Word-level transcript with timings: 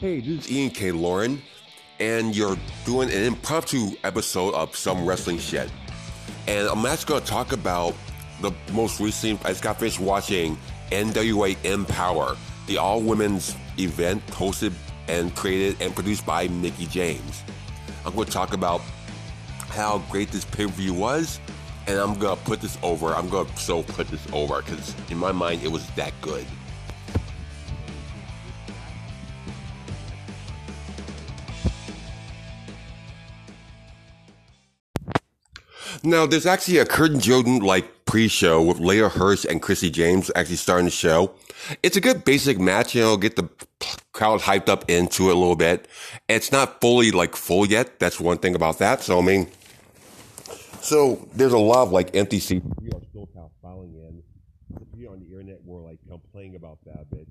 Hey, 0.00 0.20
this 0.20 0.46
is 0.46 0.52
Ian 0.52 0.70
K. 0.70 0.92
Lauren, 0.92 1.42
and 1.98 2.36
you're 2.36 2.56
doing 2.84 3.10
an 3.10 3.24
impromptu 3.24 3.96
episode 4.04 4.54
of 4.54 4.76
Some 4.76 5.04
Wrestling 5.04 5.38
Shit. 5.38 5.68
And 6.46 6.68
I'm 6.68 6.86
actually 6.86 7.08
going 7.08 7.22
to 7.22 7.26
talk 7.26 7.50
about 7.50 7.96
the 8.40 8.52
most 8.72 9.00
recent, 9.00 9.44
I 9.44 9.48
just 9.48 9.64
got 9.64 9.80
finished 9.80 9.98
watching 9.98 10.56
NWA 10.92 11.56
Empower, 11.64 12.36
the 12.68 12.78
all 12.78 13.00
women's 13.00 13.56
event 13.76 14.24
hosted 14.28 14.72
and 15.08 15.34
created 15.34 15.82
and 15.82 15.92
produced 15.92 16.24
by 16.24 16.46
Mickie 16.46 16.86
James. 16.86 17.42
I'm 18.06 18.14
going 18.14 18.26
to 18.26 18.32
talk 18.32 18.52
about 18.52 18.80
how 19.70 19.98
great 20.12 20.30
this 20.30 20.44
pay 20.44 20.66
per 20.66 20.70
view 20.70 20.94
was, 20.94 21.40
and 21.88 21.98
I'm 21.98 22.16
going 22.16 22.38
to 22.38 22.44
put 22.44 22.60
this 22.60 22.78
over. 22.84 23.16
I'm 23.16 23.28
going 23.28 23.48
to 23.48 23.56
so 23.56 23.82
put 23.82 24.06
this 24.06 24.24
over 24.32 24.62
because 24.62 24.94
in 25.10 25.18
my 25.18 25.32
mind 25.32 25.64
it 25.64 25.72
was 25.72 25.90
that 25.96 26.12
good. 26.20 26.46
Now, 36.08 36.24
there's 36.24 36.46
actually 36.46 36.78
a 36.78 36.86
Curtin 36.86 37.20
Jordan 37.20 37.58
like 37.58 38.06
pre-show 38.06 38.62
with 38.62 38.80
Leah 38.80 39.10
Hirsch 39.10 39.44
and 39.44 39.60
Chrissy 39.60 39.90
James 39.90 40.30
actually 40.34 40.56
starting 40.56 40.86
the 40.86 40.90
show. 40.90 41.34
It's 41.82 41.98
a 41.98 42.00
good 42.00 42.24
basic 42.24 42.58
match, 42.58 42.94
you 42.94 43.02
know, 43.02 43.18
get 43.18 43.36
the 43.36 43.46
crowd 44.12 44.40
hyped 44.40 44.70
up 44.70 44.88
into 44.88 45.28
it 45.28 45.36
a 45.36 45.38
little 45.38 45.54
bit. 45.54 45.86
It's 46.26 46.50
not 46.50 46.80
fully 46.80 47.10
like 47.10 47.36
full 47.36 47.66
yet. 47.66 47.98
That's 47.98 48.18
one 48.18 48.38
thing 48.38 48.54
about 48.54 48.78
that. 48.78 49.02
So 49.02 49.18
I 49.18 49.22
mean, 49.22 49.48
so 50.80 51.28
there's 51.34 51.52
a 51.52 51.58
lot 51.58 51.82
of 51.82 51.92
like 51.92 52.16
empty 52.16 52.40
seats. 52.40 52.64
We 52.80 52.88
are 52.88 53.02
still 53.10 53.28
kind 53.34 53.44
of 53.44 53.50
filing 53.60 53.92
in. 53.92 54.22
On 55.06 55.20
the 55.20 55.26
internet 55.26 55.62
were 55.62 55.82
like 55.82 55.98
complaining 56.08 56.56
about 56.56 56.78
that 56.86 57.02
a 57.02 57.14
bit. 57.14 57.28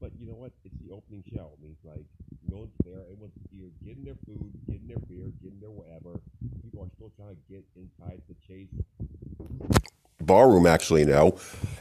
But 0.00 0.12
you 0.20 0.28
know 0.28 0.34
what? 0.34 0.52
It's 0.64 0.76
the 0.86 0.94
opening 0.94 1.24
show. 1.34 1.50
I 1.50 1.60
mean, 1.60 1.74
it's 1.76 1.84
like 1.84 2.04
no 2.54 2.60
one's 2.60 2.72
there. 2.84 3.02
Here 3.50 3.68
getting 3.84 4.04
their 4.04 4.14
food, 4.26 4.52
getting 4.66 4.86
their 4.86 4.98
beer, 5.08 5.32
getting 5.42 5.60
their 5.60 5.70
whatever. 5.70 6.20
People 6.62 6.84
are 6.84 6.90
still 6.94 7.12
trying 7.16 7.34
to 7.34 7.42
get 7.50 7.64
inside 7.76 8.22
the 8.28 8.34
chase 8.46 8.68
ballroom 10.20 10.66
actually 10.66 11.04
know 11.04 11.36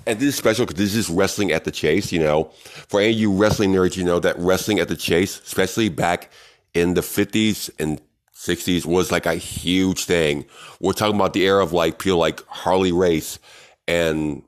and 0.05 0.19
this 0.19 0.29
is 0.29 0.35
special 0.35 0.65
because 0.65 0.77
this 0.77 0.95
is 0.95 1.09
wrestling 1.09 1.53
at 1.53 1.63
the 1.63 1.71
chase 1.71 2.11
you 2.11 2.19
know 2.19 2.45
for 2.89 2.99
any 2.99 3.11
of 3.11 3.17
you 3.17 3.31
wrestling 3.31 3.71
nerds 3.71 3.95
you 3.95 4.03
know 4.03 4.19
that 4.19 4.37
wrestling 4.37 4.79
at 4.79 4.89
the 4.89 4.97
chase 4.97 5.39
especially 5.45 5.87
back 5.87 6.29
in 6.73 6.93
the 6.93 7.01
50s 7.01 7.69
and 7.79 8.01
60s 8.35 8.85
was 8.85 9.13
like 9.13 9.25
a 9.25 9.35
huge 9.35 10.03
thing 10.03 10.43
we're 10.81 10.91
talking 10.91 11.15
about 11.15 11.31
the 11.31 11.45
era 11.45 11.63
of 11.63 11.71
like 11.71 11.99
people 11.99 12.17
like 12.17 12.45
harley 12.47 12.91
race 12.91 13.39
and 13.87 14.43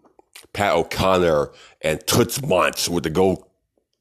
pat 0.51 0.73
o'connor 0.73 1.51
and 1.81 2.05
toots 2.05 2.39
mondt 2.39 2.89
with 2.89 3.03
the 3.03 3.09
gold 3.09 3.45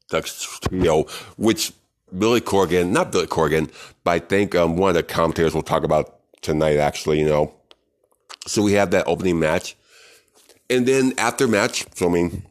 Dust 0.09 0.63
trio 0.63 1.03
which 1.37 1.71
billy 2.17 2.41
corgan 2.41 2.89
not 2.91 3.11
billy 3.11 3.27
corgan 3.27 3.71
but 4.03 4.11
i 4.11 4.19
think 4.19 4.55
um, 4.55 4.77
one 4.77 4.89
of 4.89 4.95
the 4.95 5.03
commentators 5.03 5.53
we'll 5.53 5.63
talk 5.63 5.83
about 5.83 6.19
tonight 6.41 6.77
actually 6.77 7.19
you 7.19 7.25
know 7.25 7.53
so 8.47 8.61
we 8.61 8.73
have 8.73 8.91
that 8.91 9.07
opening 9.07 9.39
match. 9.39 9.75
And 10.69 10.85
then 10.85 11.13
after 11.17 11.47
match, 11.47 11.85
so 11.95 12.09
I 12.09 12.11
mean, 12.11 12.43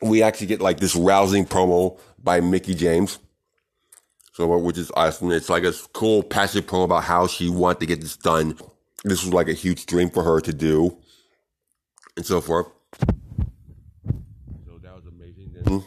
we 0.00 0.22
actually 0.22 0.46
get 0.46 0.60
like 0.60 0.80
this 0.80 0.94
rousing 0.96 1.44
promo 1.44 1.98
by 2.22 2.40
Mickie 2.40 2.74
James. 2.74 3.18
So, 4.32 4.56
which 4.58 4.78
is 4.78 4.92
awesome. 4.94 5.32
It's 5.32 5.48
like 5.48 5.64
a 5.64 5.72
cool, 5.92 6.22
passionate 6.22 6.68
promo 6.68 6.84
about 6.84 7.04
how 7.04 7.26
she 7.26 7.48
wanted 7.48 7.80
to 7.80 7.86
get 7.86 8.00
this 8.00 8.16
done. 8.16 8.56
This 9.04 9.24
was 9.24 9.34
like 9.34 9.48
a 9.48 9.52
huge 9.52 9.86
dream 9.86 10.10
for 10.10 10.22
her 10.22 10.40
to 10.40 10.52
do, 10.52 10.96
and 12.16 12.24
so 12.24 12.40
forth. 12.40 12.68
So 14.64 14.78
that 14.82 14.94
was 14.94 15.06
amazing. 15.06 15.52
Then, 15.54 15.84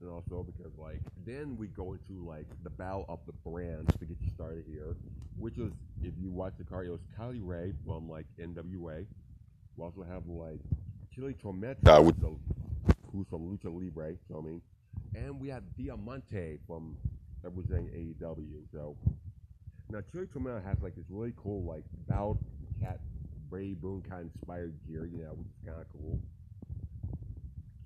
and 0.00 0.10
also 0.10 0.42
because 0.42 0.72
like 0.78 1.02
then 1.28 1.56
we 1.58 1.66
go 1.66 1.92
into 1.92 2.26
like 2.26 2.46
the 2.64 2.70
battle 2.70 3.04
of 3.08 3.18
the 3.26 3.32
brands 3.48 3.92
to 3.98 4.06
get 4.06 4.16
you 4.20 4.30
started 4.34 4.64
here, 4.66 4.96
which 5.36 5.58
is 5.58 5.70
if 6.02 6.14
you 6.18 6.30
watch 6.30 6.54
the 6.56 6.64
card, 6.64 6.86
it 6.86 6.90
was 6.90 7.00
Kylie 7.18 7.40
Rae 7.42 7.74
from 7.86 8.08
like 8.08 8.24
NWA. 8.40 9.04
We 9.76 9.84
also 9.84 10.02
have 10.08 10.26
like 10.26 10.60
Chik 11.14 11.42
Tormenta, 11.42 12.02
which 12.02 12.16
is 12.16 12.24
who's 13.12 13.26
from 13.28 13.42
Lucha 13.42 13.66
Libre. 13.66 14.14
So 14.28 14.38
I 14.38 14.40
mean, 14.40 14.62
and 15.14 15.38
we 15.38 15.48
have 15.48 15.64
Diamante 15.76 16.58
from 16.66 16.96
representing 17.42 17.88
AEW. 17.88 18.62
So 18.72 18.96
now 19.90 19.98
Chik 20.10 20.32
Tormenta 20.32 20.64
has 20.64 20.78
like 20.82 20.96
this 20.96 21.04
really 21.10 21.34
cool 21.36 21.62
like 21.62 21.84
bout 22.08 22.38
cat 22.80 23.00
Brave 23.50 23.82
Boone 23.82 24.02
kind 24.08 24.22
of 24.22 24.30
inspired 24.34 24.74
gear, 24.88 25.04
you 25.04 25.18
know, 25.18 25.32
which 25.32 25.48
is 25.48 25.68
kind 25.68 25.78
of 25.78 25.86
cool. 25.92 26.18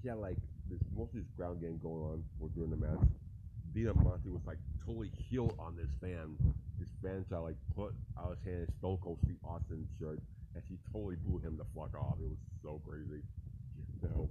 She 0.00 0.08
had 0.08 0.18
like 0.18 0.36
this 0.70 0.78
most 0.96 1.08
of 1.08 1.16
this 1.16 1.30
ground 1.36 1.60
game 1.60 1.80
going 1.82 2.02
on 2.02 2.22
for 2.38 2.48
during 2.50 2.70
the 2.70 2.76
match. 2.76 3.08
Diamante 3.74 4.28
was 4.28 4.42
like 4.46 4.58
totally 4.84 5.10
healed 5.28 5.54
on 5.58 5.76
this 5.76 5.88
fan. 6.00 6.36
This 6.78 6.88
fan 7.02 7.24
tried 7.28 7.38
like 7.38 7.56
put 7.74 7.94
out 8.18 8.36
his 8.36 8.44
hand 8.44 8.68
in 8.68 8.74
Stone 8.78 8.98
Cold 9.02 9.18
Steve 9.24 9.36
Austin 9.44 9.86
shirt, 9.98 10.20
and 10.54 10.62
she 10.68 10.78
totally 10.92 11.16
blew 11.24 11.38
him 11.38 11.56
the 11.56 11.64
fuck 11.74 11.94
off. 11.96 12.16
It 12.20 12.28
was 12.28 12.38
so 12.62 12.80
crazy. 12.86 13.22
So, 14.02 14.28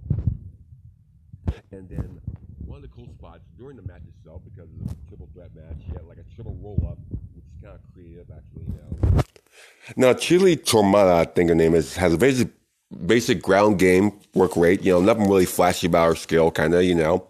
and 1.72 1.88
then 1.88 2.20
one 2.66 2.76
of 2.76 2.82
the 2.82 2.88
cool 2.88 3.08
spots 3.18 3.40
during 3.58 3.76
the 3.76 3.82
match 3.82 4.02
itself, 4.18 4.42
because 4.44 4.68
it 4.70 4.82
was 4.82 4.92
a 4.92 5.08
triple 5.08 5.28
threat 5.34 5.50
match, 5.54 5.76
she 5.86 5.92
had 5.92 6.04
like 6.04 6.18
a 6.18 6.34
triple 6.34 6.56
roll 6.62 6.88
up, 6.90 6.98
which 7.34 7.44
is 7.44 7.62
kind 7.62 7.74
of 7.74 7.80
creative, 7.92 8.26
actually. 8.30 8.64
You 8.66 9.14
know. 9.14 9.22
Now, 9.96 10.12
Chik 10.14 10.64
Tormenta, 10.64 11.14
I 11.14 11.24
think 11.24 11.48
her 11.48 11.54
name 11.54 11.74
is, 11.74 11.96
has 11.96 12.14
a 12.14 12.18
basic 12.18 12.48
basic 13.06 13.42
ground 13.42 13.78
game 13.78 14.12
work 14.34 14.56
rate. 14.56 14.82
You 14.82 14.92
know, 14.92 15.00
nothing 15.00 15.28
really 15.28 15.46
flashy 15.46 15.86
about 15.86 16.08
her 16.08 16.14
skill, 16.14 16.50
kind 16.50 16.74
of. 16.74 16.84
You 16.84 16.94
know. 16.94 17.26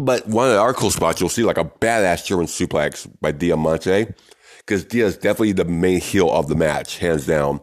But 0.00 0.28
one 0.28 0.48
of 0.48 0.58
our 0.58 0.72
cool 0.72 0.92
spots, 0.92 1.20
you'll 1.20 1.28
see 1.28 1.42
like 1.42 1.58
a 1.58 1.64
badass 1.64 2.24
German 2.24 2.46
suplex 2.46 3.10
by 3.20 3.32
Diamante, 3.32 4.06
because 4.58 4.84
Dia 4.84 5.06
is 5.06 5.16
definitely 5.16 5.50
the 5.50 5.64
main 5.64 6.00
heel 6.00 6.30
of 6.30 6.46
the 6.46 6.54
match, 6.54 6.98
hands 6.98 7.26
down. 7.26 7.60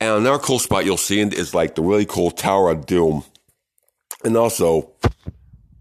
And 0.00 0.16
another 0.16 0.40
cool 0.42 0.58
spot 0.58 0.84
you'll 0.84 0.96
see 0.96 1.20
is 1.20 1.54
like 1.54 1.76
the 1.76 1.82
really 1.82 2.06
cool 2.06 2.32
Tower 2.32 2.70
of 2.70 2.86
Doom, 2.86 3.22
and 4.24 4.36
also 4.36 4.90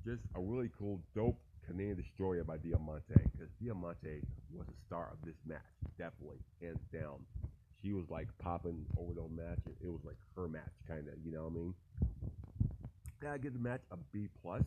just 0.06 0.22
a 0.36 0.40
really 0.40 0.70
cool, 0.78 1.02
dope 1.16 1.40
Canadian 1.66 1.98
Destroyer 1.98 2.44
by 2.44 2.58
Diamante, 2.58 3.04
because 3.32 3.50
Diamante 3.60 4.22
was 4.54 4.68
the 4.68 4.74
star 4.86 5.10
of 5.12 5.26
this 5.26 5.38
match, 5.48 5.58
definitely, 5.98 6.38
hands 6.62 6.80
down. 6.94 7.16
She 7.82 7.94
was 7.94 8.06
like 8.12 8.28
popping 8.38 8.86
over 8.96 9.16
the 9.16 9.28
match, 9.36 9.58
it 9.82 9.88
was 9.88 10.02
like 10.06 10.18
her 10.36 10.48
match, 10.48 10.70
kind 10.88 11.08
of, 11.08 11.16
you 11.26 11.32
know 11.32 11.46
what 11.46 11.54
I 11.54 11.56
mean? 11.56 11.74
Gotta 13.20 13.40
give 13.40 13.54
the 13.54 13.60
match 13.60 13.82
a 13.92 13.98
B 14.14 14.30
plus 14.44 14.62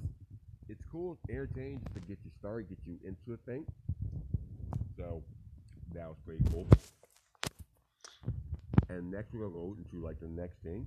it's 0.73 0.83
cool, 0.91 1.13
it's 1.13 1.31
entertaining 1.31 1.79
just 1.85 1.95
to 1.95 2.01
get 2.01 2.19
you 2.25 2.31
started, 2.39 2.67
get 2.71 2.79
you 2.87 2.99
into 3.05 3.35
a 3.35 3.37
thing. 3.45 3.67
So 4.97 5.23
that 5.95 6.09
was 6.09 6.17
pretty 6.25 6.43
cool. 6.51 6.67
And 8.89 9.11
next 9.11 9.35
we're 9.35 9.41
gonna 9.41 9.53
go 9.53 9.77
into 9.77 10.05
like 10.05 10.19
the 10.21 10.29
next 10.29 10.57
thing 10.63 10.87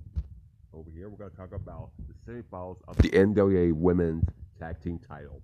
over 0.74 0.90
here. 0.90 1.08
We're 1.08 1.18
gonna 1.18 1.30
talk 1.30 1.52
about 1.52 1.90
the 2.08 2.14
semifinals 2.32 2.78
of 2.88 2.96
the 2.96 3.10
NWA 3.10 3.72
Women's 3.72 4.24
Tag 4.58 4.82
Team 4.82 4.98
Title 5.08 5.40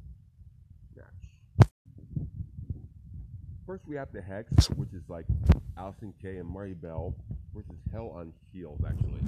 match. 0.97 1.69
First, 3.65 3.87
we 3.87 3.95
have 3.95 4.13
the 4.13 4.21
Hex, 4.21 4.69
which 4.71 4.93
is 4.93 5.03
like 5.09 5.27
Allysin 5.79 6.13
Kay 6.21 6.39
and 6.39 6.49
Marti 6.49 6.75
Belle 6.75 7.15
versus 7.55 7.79
Hell 7.93 8.13
on 8.17 8.33
Heels, 8.53 8.81
actually. 8.85 9.21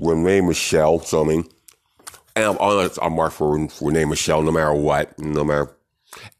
Renee 0.00 0.42
Michelle, 0.42 1.00
so 1.00 1.24
I'm 2.36 2.58
on 2.58 2.90
a 3.02 3.10
mark 3.10 3.32
for 3.32 3.68
Renee 3.80 4.04
Michelle 4.04 4.42
no 4.42 4.52
matter 4.52 4.74
what, 4.74 5.18
no 5.18 5.44
matter. 5.44 5.76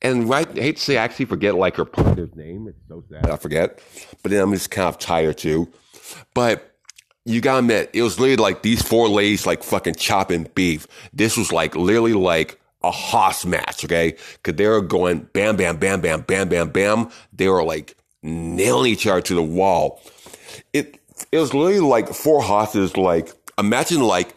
And 0.02 0.28
right, 0.28 0.48
I 0.48 0.60
hate 0.60 0.76
to 0.76 0.82
say, 0.82 0.98
I 0.98 1.04
actually 1.04 1.26
forget 1.26 1.54
like 1.54 1.76
her 1.76 1.84
partner's 1.84 2.34
name. 2.34 2.68
It's 2.68 2.78
so 2.88 3.02
sad. 3.10 3.28
I 3.30 3.36
forget. 3.36 3.80
But 4.22 4.30
then 4.30 4.42
I'm 4.42 4.52
just 4.52 4.70
kind 4.70 4.88
of 4.88 4.98
tired 4.98 5.38
too. 5.38 5.68
But 6.34 6.76
you 7.24 7.40
gotta 7.40 7.58
admit, 7.58 7.90
it 7.92 8.02
was 8.02 8.20
literally 8.20 8.36
like 8.36 8.62
these 8.62 8.82
four 8.82 9.08
ladies 9.08 9.46
like 9.46 9.62
fucking 9.62 9.96
chopping 9.96 10.48
beef. 10.54 10.86
This 11.12 11.36
was 11.36 11.52
like 11.52 11.74
literally 11.74 12.14
like 12.14 12.60
a 12.82 12.90
hoss 12.90 13.44
match, 13.44 13.84
okay? 13.84 14.16
Cause 14.42 14.54
they 14.54 14.66
were 14.66 14.80
going 14.80 15.28
bam, 15.32 15.56
bam, 15.56 15.76
bam, 15.76 16.00
bam, 16.00 16.22
bam, 16.22 16.48
bam, 16.48 16.70
bam. 16.70 17.10
They 17.32 17.48
were 17.48 17.64
like 17.64 17.96
nailing 18.22 18.92
each 18.92 19.06
other 19.06 19.22
to 19.22 19.34
the 19.34 19.42
wall. 19.42 20.00
It, 20.72 21.00
it 21.32 21.38
was 21.38 21.52
literally 21.52 21.80
like 21.80 22.08
four 22.08 22.42
hosses, 22.42 22.96
like 22.96 23.30
imagine 23.58 24.02
like 24.02 24.34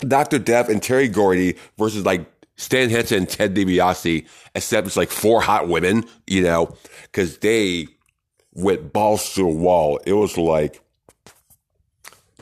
Dr. 0.00 0.38
Death 0.38 0.68
and 0.68 0.82
Terry 0.82 1.08
Gordy 1.08 1.56
versus 1.76 2.04
like 2.04 2.24
Stan 2.56 2.90
Hansen 2.90 3.18
and 3.18 3.28
Ted 3.28 3.54
DiBiase, 3.54 4.26
except 4.54 4.86
it's 4.86 4.96
like 4.96 5.10
four 5.10 5.40
hot 5.40 5.68
women, 5.68 6.04
you 6.26 6.42
know, 6.42 6.76
because 7.02 7.38
they 7.38 7.86
went 8.52 8.92
balls 8.92 9.34
to 9.34 9.42
the 9.42 9.46
wall. 9.46 10.00
It 10.04 10.12
was 10.12 10.36
like 10.36 10.82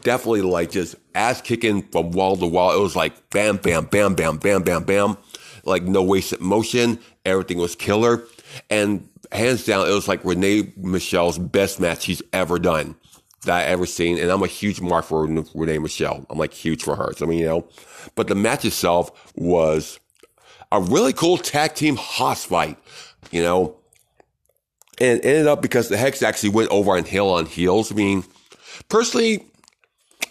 definitely 0.02 0.42
like 0.42 0.70
just 0.70 0.96
ass 1.14 1.40
kicking 1.40 1.82
from 1.82 2.12
wall 2.12 2.36
to 2.36 2.46
wall. 2.46 2.76
It 2.76 2.82
was 2.82 2.96
like 2.96 3.30
bam, 3.30 3.56
bam, 3.56 3.86
bam, 3.86 4.14
bam, 4.14 4.38
bam, 4.38 4.62
bam, 4.62 4.84
bam. 4.84 5.16
Like 5.64 5.82
no 5.82 6.02
wasted 6.02 6.40
motion. 6.40 6.98
Everything 7.24 7.58
was 7.58 7.74
killer. 7.74 8.24
And 8.70 9.08
hands 9.32 9.64
down, 9.64 9.86
it 9.88 9.92
was 9.92 10.08
like 10.08 10.24
Renee 10.24 10.72
Michelle's 10.76 11.38
best 11.38 11.80
match 11.80 12.02
she's 12.02 12.22
ever 12.32 12.58
done 12.58 12.96
that 13.46 13.66
I 13.66 13.70
ever 13.70 13.86
seen, 13.86 14.18
and 14.18 14.30
I'm 14.30 14.42
a 14.42 14.46
huge 14.46 14.80
mark 14.80 15.04
for 15.06 15.26
Renee 15.26 15.78
Michelle. 15.78 16.24
I'm 16.30 16.38
like 16.38 16.52
huge 16.52 16.82
for 16.82 16.96
her. 16.96 17.12
So 17.16 17.26
I 17.26 17.28
mean, 17.28 17.38
you 17.40 17.46
know, 17.46 17.68
but 18.14 18.28
the 18.28 18.34
match 18.34 18.64
itself 18.64 19.32
was 19.34 19.98
a 20.70 20.80
really 20.80 21.12
cool 21.12 21.38
tag 21.38 21.74
team 21.74 21.96
hoss 21.96 22.44
fight, 22.44 22.78
you 23.30 23.42
know, 23.42 23.76
and 25.00 25.24
ended 25.24 25.46
up 25.46 25.62
because 25.62 25.88
the 25.88 25.96
Hex 25.96 26.22
actually 26.22 26.50
went 26.50 26.70
over 26.70 26.96
on 26.96 27.04
Hell 27.04 27.30
on 27.30 27.46
Heels. 27.46 27.92
I 27.92 27.94
mean, 27.94 28.24
personally, 28.88 29.44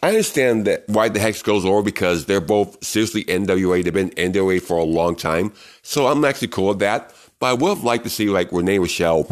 I 0.04 0.10
understand 0.10 0.66
that 0.66 0.88
why 0.88 1.10
the 1.10 1.20
Hex 1.20 1.42
goes 1.42 1.66
over 1.66 1.82
because 1.82 2.26
they're 2.26 2.42
both 2.42 2.84
seriously 2.84 3.24
NWA. 3.26 3.84
They've 3.84 3.94
been 3.94 4.12
NWA 4.12 4.62
for 4.62 4.78
a 4.78 4.84
long 4.84 5.16
time, 5.16 5.52
so 5.82 6.08
I'm 6.08 6.24
actually 6.26 6.50
cool 6.50 6.70
with 6.70 6.80
that. 6.80 7.14
But 7.40 7.48
I 7.48 7.54
would 7.54 7.70
have 7.70 7.84
liked 7.84 8.04
to 8.04 8.10
see 8.10 8.30
like 8.30 8.52
Renee 8.52 8.80
Michelle 8.80 9.28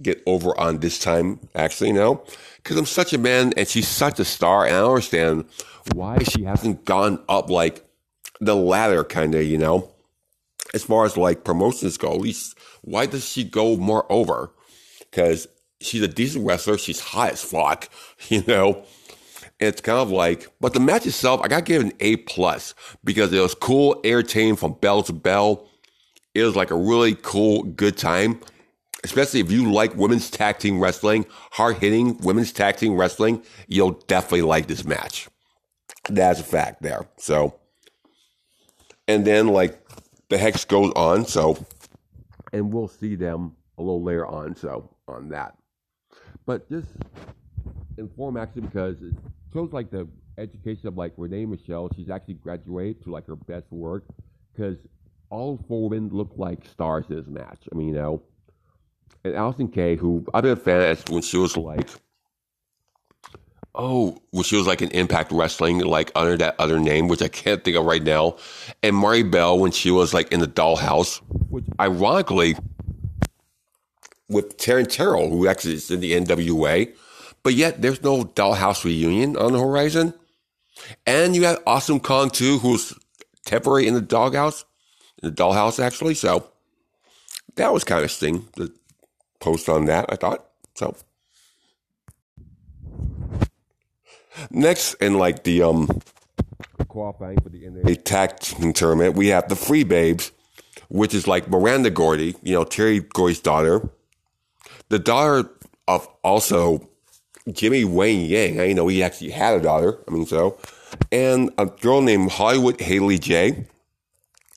get 0.00 0.22
over 0.26 0.58
on 0.58 0.78
this 0.78 0.98
time, 0.98 1.38
actually, 1.54 1.88
you 1.88 1.94
know, 1.94 2.24
because 2.62 2.76
I'm 2.76 2.86
such 2.86 3.12
a 3.12 3.18
man 3.18 3.52
and 3.56 3.66
she's 3.66 3.88
such 3.88 4.20
a 4.20 4.24
star, 4.24 4.66
and 4.66 4.76
I 4.76 4.82
understand 4.82 5.46
why 5.94 6.18
she 6.22 6.44
hasn't 6.44 6.84
gone 6.84 7.22
up 7.28 7.50
like 7.50 7.84
the 8.40 8.54
ladder, 8.54 9.04
kind 9.04 9.34
of, 9.34 9.44
you 9.44 9.58
know, 9.58 9.90
as 10.74 10.84
far 10.84 11.04
as 11.04 11.16
like 11.16 11.44
promotions 11.44 11.96
go. 11.96 12.12
At 12.12 12.20
least, 12.20 12.56
why 12.82 13.06
does 13.06 13.28
she 13.28 13.44
go 13.44 13.76
more 13.76 14.10
over? 14.10 14.52
Because 14.98 15.48
she's 15.80 16.02
a 16.02 16.08
decent 16.08 16.46
wrestler, 16.46 16.78
she's 16.78 17.00
hot 17.00 17.32
as 17.32 17.42
fuck, 17.42 17.88
you 18.28 18.44
know. 18.46 18.84
it's 19.58 19.80
kind 19.80 19.98
of 19.98 20.10
like, 20.10 20.48
but 20.60 20.72
the 20.72 20.80
match 20.80 21.06
itself, 21.06 21.40
I 21.42 21.48
gotta 21.48 21.62
give 21.62 21.82
it 21.82 21.86
an 21.86 21.92
A 22.00 22.16
plus 22.16 22.74
because 23.04 23.32
it 23.32 23.40
was 23.40 23.54
cool, 23.54 24.00
entertaining 24.04 24.56
from 24.56 24.74
bell 24.74 25.02
to 25.04 25.12
bell. 25.12 25.68
It 26.34 26.44
was 26.44 26.56
like 26.56 26.70
a 26.70 26.76
really 26.76 27.14
cool, 27.14 27.64
good 27.64 27.96
time 27.98 28.40
especially 29.04 29.40
if 29.40 29.50
you 29.50 29.72
like 29.72 29.94
women's 29.96 30.30
tag 30.30 30.58
team 30.58 30.80
wrestling, 30.80 31.26
hard 31.52 31.78
hitting 31.78 32.18
women's 32.18 32.52
tag 32.52 32.76
team 32.76 32.96
wrestling, 32.96 33.42
you'll 33.66 33.92
definitely 34.06 34.42
like 34.42 34.66
this 34.66 34.84
match. 34.84 35.28
That's 36.08 36.40
a 36.40 36.44
fact 36.44 36.82
there. 36.82 37.06
So, 37.16 37.58
and 39.08 39.24
then 39.24 39.48
like 39.48 39.80
the 40.28 40.38
hex 40.38 40.64
goes 40.64 40.92
on. 40.94 41.26
So, 41.26 41.64
and 42.52 42.72
we'll 42.72 42.88
see 42.88 43.16
them 43.16 43.56
a 43.78 43.82
little 43.82 44.02
later 44.02 44.26
on. 44.26 44.56
So, 44.56 44.90
on 45.08 45.28
that. 45.30 45.56
But 46.46 46.68
just 46.68 46.88
inform 47.98 48.36
actually 48.36 48.62
because 48.62 49.02
it 49.02 49.14
shows 49.52 49.72
like 49.72 49.90
the 49.90 50.08
education 50.38 50.88
of 50.88 50.96
like 50.96 51.12
Renee 51.16 51.46
Michelle. 51.46 51.90
She's 51.94 52.10
actually 52.10 52.34
graduated 52.34 53.02
to 53.04 53.10
like 53.10 53.26
her 53.26 53.36
best 53.36 53.70
work 53.70 54.04
because 54.52 54.76
all 55.30 55.58
four 55.68 55.88
women 55.88 56.10
look 56.12 56.32
like 56.36 56.66
stars 56.66 57.06
in 57.08 57.16
this 57.16 57.26
match. 57.26 57.60
I 57.72 57.76
mean, 57.76 57.88
you 57.88 57.94
know, 57.94 58.22
and 59.24 59.34
Allysin 59.34 59.72
Kay, 59.72 59.96
who 59.96 60.24
I've 60.34 60.42
been 60.42 60.52
a 60.52 60.56
fan 60.56 60.90
of 60.90 61.08
when 61.08 61.22
she 61.22 61.36
was 61.36 61.56
like, 61.56 61.88
oh, 63.74 64.18
when 64.30 64.44
she 64.44 64.56
was 64.56 64.66
like 64.66 64.80
an 64.80 64.90
Impact 64.90 65.32
Wrestling, 65.32 65.78
like 65.80 66.12
under 66.14 66.36
that 66.36 66.56
other 66.58 66.78
name, 66.78 67.08
which 67.08 67.22
I 67.22 67.28
can't 67.28 67.62
think 67.64 67.76
of 67.76 67.84
right 67.84 68.02
now, 68.02 68.36
and 68.82 68.96
Marti 68.96 69.22
Belle 69.22 69.58
when 69.58 69.72
she 69.72 69.90
was 69.90 70.12
like 70.12 70.30
in 70.32 70.40
the 70.40 70.46
Dollhouse, 70.46 71.18
which 71.50 71.64
ironically, 71.80 72.56
with 74.28 74.56
Taryn 74.56 74.88
Terrell, 74.88 75.30
who 75.30 75.46
actually 75.46 75.74
is 75.74 75.90
in 75.90 76.00
the 76.00 76.12
NWA, 76.12 76.92
but 77.42 77.54
yet 77.54 77.82
there's 77.82 78.02
no 78.02 78.24
Dollhouse 78.24 78.84
reunion 78.84 79.36
on 79.36 79.52
the 79.52 79.60
horizon. 79.60 80.14
And 81.06 81.36
you 81.36 81.44
had 81.44 81.58
Awesome 81.66 82.00
Kong 82.00 82.30
too, 82.30 82.58
who's 82.58 82.94
temporary 83.44 83.86
in 83.86 83.94
the 83.94 84.00
doghouse, 84.00 84.64
in 85.22 85.28
the 85.28 85.34
dollhouse 85.34 85.82
actually. 85.82 86.14
So 86.14 86.48
that 87.56 87.72
was 87.72 87.84
kind 87.84 88.04
of 88.04 88.10
sting. 88.10 88.48
The 88.56 88.72
post 89.42 89.68
on 89.68 89.84
that, 89.86 90.06
I 90.08 90.16
thought. 90.16 90.46
So 90.74 90.96
next 94.50 94.94
in 94.94 95.18
like 95.18 95.44
the 95.44 95.62
um 95.62 96.00
qualifying 96.88 97.40
for 97.40 97.48
the 97.48 97.68
NA 97.68 97.94
tag 98.04 98.38
tournament, 98.74 99.16
we 99.16 99.28
have 99.28 99.48
the 99.48 99.56
Free 99.56 99.84
Babes, 99.84 100.32
which 100.88 101.14
is 101.14 101.26
like 101.26 101.48
Miranda 101.48 101.90
Gordy, 101.90 102.36
you 102.42 102.54
know, 102.54 102.64
Terry 102.64 103.00
Gordy's 103.00 103.40
daughter. 103.40 103.90
The 104.88 104.98
daughter 104.98 105.50
of 105.88 106.06
also 106.22 106.88
Jimmy 107.50 107.84
Wang 107.84 108.20
Yang. 108.20 108.60
I 108.60 108.72
know 108.72 108.88
he 108.88 109.02
actually 109.02 109.30
had 109.30 109.58
a 109.58 109.62
daughter. 109.62 109.98
I 110.06 110.10
mean, 110.10 110.26
so. 110.26 110.58
And 111.10 111.50
a 111.58 111.66
girl 111.66 112.02
named 112.02 112.30
Hollywood 112.32 112.80
Haley 112.80 113.18
J, 113.18 113.66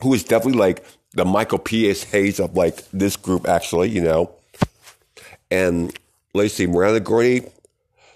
who 0.03 0.13
is 0.13 0.23
definitely 0.23 0.59
like 0.59 0.85
the 1.13 1.23
Michael 1.23 1.59
P.S. 1.59 2.03
Hayes 2.03 2.39
of 2.39 2.55
like 2.55 2.83
this 2.91 3.15
group, 3.15 3.47
actually, 3.47 3.89
you 3.89 4.01
know. 4.01 4.35
And 5.55 5.97
see, 6.49 6.67
Miranda 6.67 6.99
Gordy, 6.99 7.45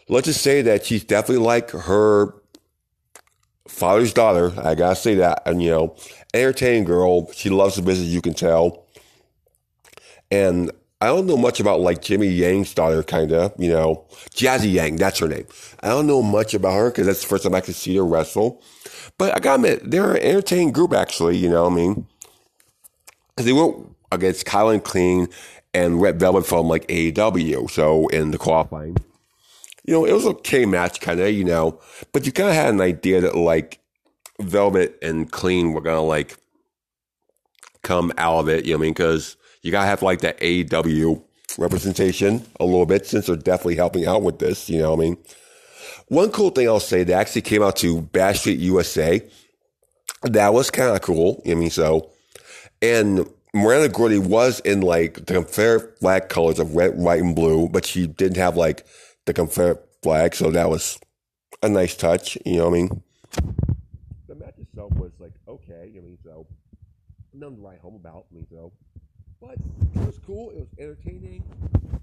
let's 0.09 0.27
just 0.27 0.41
say 0.41 0.62
that 0.63 0.86
she's 0.86 1.06
definitely 1.06 1.45
like 1.45 1.71
her 1.71 2.33
father's 3.68 4.13
daughter. 4.13 4.51
I 4.57 4.75
gotta 4.75 4.95
say 4.95 5.15
that. 5.15 5.44
And, 5.45 5.63
you 5.63 5.69
know, 5.69 5.95
entertaining 6.33 6.83
girl. 6.83 7.31
She 7.31 7.50
loves 7.50 7.75
the 7.77 7.81
business, 7.81 8.09
you 8.09 8.21
can 8.21 8.33
tell. 8.33 8.86
And 10.30 10.71
I 11.01 11.07
don't 11.07 11.27
know 11.27 11.38
much 11.38 11.62
about 11.62 11.80
like 11.80 12.01
Jimmy 12.01 12.27
Yang's 12.27 12.74
daughter, 12.74 13.03
kind 13.03 13.31
of, 13.31 13.53
you 13.57 13.69
know, 13.69 14.06
Jazzy 14.36 14.74
Yang, 14.74 14.97
that's 14.97 15.19
her 15.19 15.30
name. 15.30 15.47
I 15.81 15.88
don't 15.88 16.07
know 16.07 16.21
much 16.21 16.53
about 16.53 16.74
her 16.74 16.89
because 16.89 17.07
that's 17.07 17.21
the 17.21 17.27
first 17.27 17.44
time 17.44 17.56
I 17.56 17.62
could 17.62 17.75
see 17.75 17.95
her 17.95 18.06
wrestle. 18.06 18.62
But 19.18 19.33
I 19.33 19.39
gotta 19.39 19.56
admit, 19.56 19.89
they're 19.89 20.15
an 20.15 20.24
entertaining 20.24 20.74
group, 20.74 20.91
actually, 20.91 21.38
you 21.38 21.50
know 21.50 21.63
what 21.63 21.71
I 21.71 21.75
mean? 21.75 22.06
because 23.30 23.45
They 23.45 23.53
went 23.53 23.95
against 24.12 24.45
Kilynn 24.45 24.83
King 24.83 25.30
and 25.74 26.01
Red 26.01 26.19
Velvet 26.19 26.45
from 26.45 26.68
like 26.68 26.88
AEW. 26.88 27.69
So 27.69 28.07
in 28.07 28.31
the 28.31 28.38
qualifying, 28.38 28.98
you 29.86 29.94
know, 29.94 30.06
it 30.06 30.13
was 30.13 30.25
okay 30.25 30.66
match 30.66 31.01
kind 31.01 31.19
of, 31.19 31.31
you 31.31 31.44
know, 31.44 31.80
but 32.12 32.25
you 32.25 32.31
kind 32.31 32.50
of 32.50 32.56
had 32.56 32.74
an 32.74 32.81
idea 32.81 33.21
that 33.21 33.36
like 33.36 33.80
Velvet 34.39 34.98
and 35.01 35.31
Clean 35.31 35.74
were 35.74 35.81
gonna 35.81 36.01
like 36.01 36.38
come 37.81 38.12
out 38.18 38.39
of 38.39 38.50
it. 38.50 38.66
You 38.66 38.74
know 38.74 38.80
I 38.80 38.81
mean? 38.81 38.94
Because 38.94 39.36
you 39.62 39.71
gotta 39.71 39.88
have 39.88 40.01
like 40.01 40.21
that 40.21 40.39
AEW 40.39 41.21
representation 41.57 42.45
a 42.60 42.65
little 42.65 42.86
bit 42.86 43.06
since 43.06 43.27
they're 43.27 43.36
definitely 43.36 43.75
helping 43.75 44.06
out 44.06 44.22
with 44.22 44.39
this. 44.39 44.69
You 44.69 44.80
know 44.80 44.94
I 44.94 44.98
mean? 44.98 45.18
One 46.07 46.31
cool 46.31 46.50
thing 46.50 46.68
I'll 46.68 46.80
say, 46.80 47.04
they 47.04 47.13
actually 47.13 47.44
came 47.44 47.62
out 47.62 47.75
to 47.77 48.01
Bad 48.01 48.36
Street 48.36 48.60
USA. 48.60 49.22
That 50.24 50.54
was 50.54 50.72
kind 50.72 50.89
of 50.95 51.01
cool. 51.01 51.42
I 51.48 51.54
mean, 51.54 51.69
so, 51.69 52.10
and 52.81 53.30
Miranda 53.54 53.90
Gordy 53.90 54.19
was 54.19 54.60
in 54.60 54.81
like 54.81 55.25
the 55.25 55.34
Confederate 55.34 56.00
flag 56.00 56.30
colors 56.30 56.60
of 56.60 56.75
red, 56.75 56.96
white, 56.96 57.22
and 57.22 57.36
blue, 57.36 57.68
but 57.68 57.86
she 57.86 58.06
didn't 58.06 58.38
have 58.38 58.56
like 58.56 58.86
the 59.25 59.34
Confederate 59.34 59.84
flag, 60.04 60.36
so 60.36 60.51
that 60.51 60.69
was 60.69 61.00
a 61.63 61.69
nice 61.69 61.96
touch. 61.96 62.38
You 62.46 62.57
know 62.57 62.69
what 62.69 62.78
I 62.78 62.81
mean? 62.81 63.04
The 64.28 64.36
match 64.36 64.56
itself 64.60 64.94
was 64.94 65.12
like 65.19 65.34
okay. 65.48 65.92
I 65.98 66.00
mean, 66.00 66.18
so 66.24 66.46
nothing 67.34 67.58
to 67.58 67.62
write 67.62 67.79
home 67.79 67.96
about. 67.96 68.25
I 68.32 68.36
mean, 68.36 68.48
so, 68.51 68.72
but 69.41 69.58
it 69.96 70.06
was 70.06 70.20
cool. 70.20 70.51
It 70.51 70.60
was 70.60 70.68
entertaining. 70.77 71.44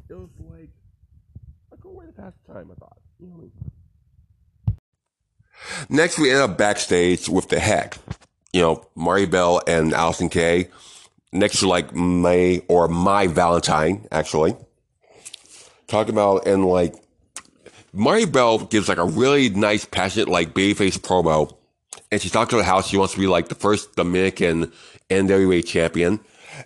It 0.08 0.14
was 0.14 0.30
like 0.50 0.70
a 1.72 1.76
cool 1.76 1.94
way 1.94 2.06
to 2.06 2.12
pass 2.12 2.32
the 2.46 2.54
time. 2.54 2.70
I 2.72 2.74
thought. 2.74 2.98
You 3.20 3.28
know 3.28 3.34
what 3.34 3.38
I 3.38 3.42
mean? 3.42 3.52
Next, 5.88 6.18
we 6.18 6.32
end 6.32 6.40
up 6.40 6.58
backstage 6.58 7.28
with 7.28 7.48
the 7.48 7.60
Hex. 7.60 7.98
You 8.52 8.62
know, 8.62 8.86
Marti 8.94 9.26
Belle 9.26 9.60
and 9.66 9.92
Allysin 9.92 10.30
Kay 10.30 10.68
next 11.32 11.60
to 11.60 11.68
like 11.68 11.94
May 11.94 12.60
or 12.68 12.88
My 12.88 13.26
Valentine, 13.26 14.06
actually. 14.10 14.56
Talking 15.86 16.14
about 16.14 16.46
and 16.46 16.64
like 16.64 16.94
Marti 17.92 18.26
Belle 18.26 18.58
gives 18.58 18.88
like 18.88 18.98
a 18.98 19.04
really 19.04 19.48
nice, 19.50 19.84
passionate, 19.84 20.28
like 20.28 20.52
babyface 20.52 20.98
promo. 20.98 21.56
And 22.10 22.20
she 22.20 22.28
talks 22.28 22.52
about 22.52 22.64
how 22.64 22.82
she 22.82 22.96
wants 22.96 23.14
to 23.14 23.20
be 23.20 23.26
like 23.26 23.48
the 23.48 23.54
first 23.54 23.96
Dominican 23.96 24.72
NWA 25.10 25.64
champion. 25.66 26.20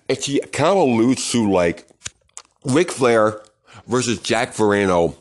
And 0.08 0.22
she 0.22 0.40
kind 0.40 0.70
of 0.70 0.76
alludes 0.76 1.30
to 1.32 1.50
like 1.50 1.88
Ric 2.64 2.90
Flair 2.90 3.42
versus 3.86 4.20
Jack 4.20 4.54
Veneno 4.54 5.16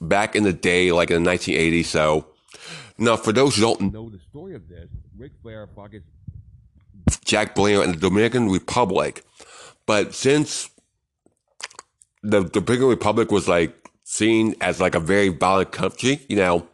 back 0.00 0.36
in 0.36 0.44
the 0.44 0.52
day, 0.52 0.92
like 0.92 1.10
in 1.10 1.24
the 1.24 1.30
1980s. 1.30 1.86
So 1.86 2.26
now, 2.98 3.16
for 3.16 3.32
those 3.32 3.56
who 3.56 3.62
don't 3.62 3.92
know 3.92 4.08
the 4.08 4.20
story 4.20 4.54
of 4.54 4.68
this, 4.68 4.88
Ric 5.16 5.32
Flair 5.42 5.68
fucking 5.74 6.02
Jack 7.34 7.56
Blanco 7.56 7.82
and 7.82 7.94
the 7.94 7.98
Dominican 7.98 8.48
Republic. 8.48 9.24
But 9.86 10.14
since 10.14 10.70
the 12.22 12.44
Dominican 12.44 12.86
Republic 12.86 13.32
was 13.32 13.48
like 13.48 13.74
seen 14.04 14.54
as 14.60 14.80
like 14.80 14.94
a 14.94 15.00
very 15.00 15.30
violent 15.30 15.72
country, 15.72 16.20
you 16.28 16.36
know, 16.36 16.68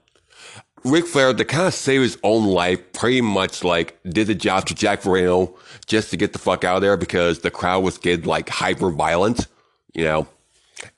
Ric 0.84 1.06
Flair 1.06 1.32
to 1.32 1.44
kind 1.46 1.66
of 1.66 1.72
save 1.72 2.02
his 2.02 2.18
own 2.22 2.44
life, 2.44 2.92
pretty 2.92 3.22
much 3.22 3.64
like 3.64 3.98
did 4.04 4.26
the 4.26 4.34
job 4.34 4.66
to 4.66 4.74
Jack 4.74 5.00
Veneno 5.00 5.54
just 5.86 6.10
to 6.10 6.18
get 6.18 6.34
the 6.34 6.38
fuck 6.38 6.62
out 6.62 6.76
of 6.76 6.82
there 6.82 6.98
because 6.98 7.38
the 7.38 7.50
crowd 7.50 7.82
was 7.82 7.96
getting 7.96 8.26
like 8.26 8.50
hyper 8.50 8.90
violent, 8.90 9.46
you 9.94 10.04
know. 10.04 10.28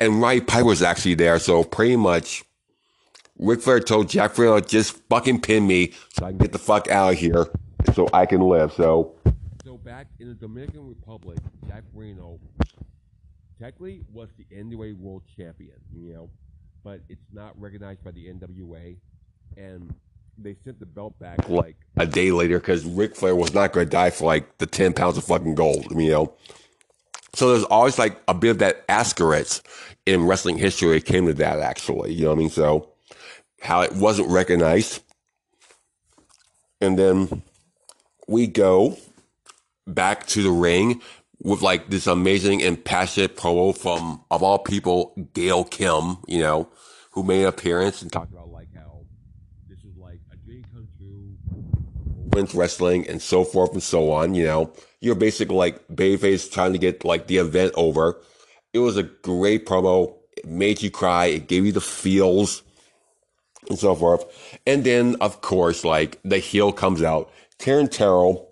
And 0.01 0.21
Roddy 0.21 0.41
Piper 0.41 0.65
was 0.65 0.83
actually 0.83 1.15
there, 1.15 1.39
so 1.39 1.63
pretty 1.63 1.95
much 1.95 2.43
Ric 3.39 3.61
Flair 3.61 3.79
told 3.79 4.09
Jack 4.09 4.35
Veneno 4.35 4.67
just 4.67 5.01
fucking 5.09 5.41
pin 5.41 5.69
me 5.69 5.93
so 6.15 6.27
I 6.27 6.31
can 6.31 6.39
get 6.39 6.51
the 6.51 6.59
fuck 6.59 6.89
out 6.89 7.13
of 7.13 7.19
here 7.21 7.47
so 7.95 8.09
I 8.13 8.27
can 8.27 8.41
live. 8.41 8.73
So 8.73 9.15
back 9.71 10.07
in 10.19 10.29
the 10.29 10.35
Dominican 10.35 10.89
Republic, 10.89 11.39
Jack 11.69 11.85
Veneno 11.97 12.39
technically 13.61 14.03
was 14.13 14.29
the 14.37 14.45
NWA 14.55 14.97
World 14.99 15.23
Champion, 15.37 15.77
you 15.95 16.13
know. 16.13 16.31
but 16.85 17.01
it's 17.09 17.23
not 17.33 17.59
recognized 17.61 18.03
by 18.05 18.11
the 18.11 18.27
NWA, 18.27 18.97
and 19.57 19.95
they 20.39 20.57
sent 20.65 20.81
the 20.81 20.87
belt 20.87 21.19
back 21.19 21.49
like 21.49 21.77
a 21.97 22.07
day 22.07 22.33
later 22.33 22.59
because 22.59 22.85
Ric 22.85 23.15
Flair 23.15 23.37
was 23.37 23.55
not 23.55 23.73
going 23.73 23.87
to 23.87 23.91
die 23.91 24.11
for 24.11 24.25
like 24.25 24.59
the 24.59 24.67
ten 24.67 24.93
pounds 24.93 25.17
of 25.17 25.25
fucking 25.25 25.55
gold, 25.55 25.87
you 25.91 26.11
know. 26.11 26.33
So 27.35 27.51
there's 27.51 27.65
always 27.65 27.99
like 27.99 28.21
a 28.29 28.35
bit 28.35 28.51
of 28.51 28.59
that 28.59 28.85
asterisk 28.89 29.67
in 30.07 30.25
wrestling 30.27 30.59
history. 30.59 30.97
It 30.97 31.05
came 31.07 31.27
to 31.27 31.35
that 31.35 31.61
actually, 31.61 32.13
you 32.13 32.25
know 32.25 32.31
what 32.31 32.37
I 32.37 32.39
mean? 32.39 32.51
So 32.51 32.91
how 33.61 33.83
it 33.83 33.93
wasn't 33.93 34.29
recognized, 34.29 35.03
and 36.81 36.99
then 36.99 37.43
we 38.27 38.47
go 38.47 38.97
back 39.95 40.27
to 40.29 40.43
the 40.43 40.51
ring 40.51 41.01
with 41.43 41.63
like 41.63 41.91
this 41.91 42.07
amazing 42.07 42.63
and 42.63 42.83
passionate 42.83 43.37
promo 43.37 43.77
from, 43.77 44.23
of 44.31 44.43
all 44.43 44.59
people, 44.59 45.15
Gail 45.35 45.65
Kim, 45.65 46.19
you 46.29 46.41
know, 46.41 46.69
who 47.13 47.23
made 47.23 47.43
an 47.43 47.49
appearance 47.49 48.03
and 48.03 48.13
talked 48.13 48.33
about 48.33 48.51
like 48.51 48.69
how 48.75 49.05
this 49.69 49.79
is 49.79 49.97
like 49.97 50.21
a 50.33 50.37
dream 50.37 50.65
come 50.73 50.89
true, 50.97 51.37
women's 52.33 52.55
wrestling 52.55 53.09
and 53.09 53.21
so 53.21 53.45
forth 53.45 53.73
and 53.73 53.83
so 53.83 54.13
on, 54.13 54.35
you 54.35 54.45
know. 54.45 54.73
You're 55.01 55.17
basically 55.17 55.57
like 55.57 55.89
Babyface 55.89 56.51
trying 56.51 56.73
to 56.73 56.79
get 56.79 57.05
like 57.05 57.27
the 57.27 57.39
event 57.39 57.73
over. 57.77 58.21
It 58.73 58.79
was 58.79 58.97
a 58.97 59.03
great 59.03 59.67
promo. 59.67 60.15
It 60.37 60.47
made 60.47 60.81
you 60.81 60.91
cry. 60.91 61.27
It 61.27 61.49
gave 61.49 61.67
you 61.67 61.73
the 61.73 61.81
feels 61.81 62.63
and 63.69 63.79
so 63.79 63.95
forth. 63.95 64.25
And 64.67 64.85
then, 64.85 65.17
of 65.21 65.41
course, 65.41 65.85
like 65.85 66.21
the 66.25 66.39
heel 66.39 66.73
comes 66.73 67.03
out. 67.03 67.33
Taryn 67.59 67.91
Terrell 67.91 68.52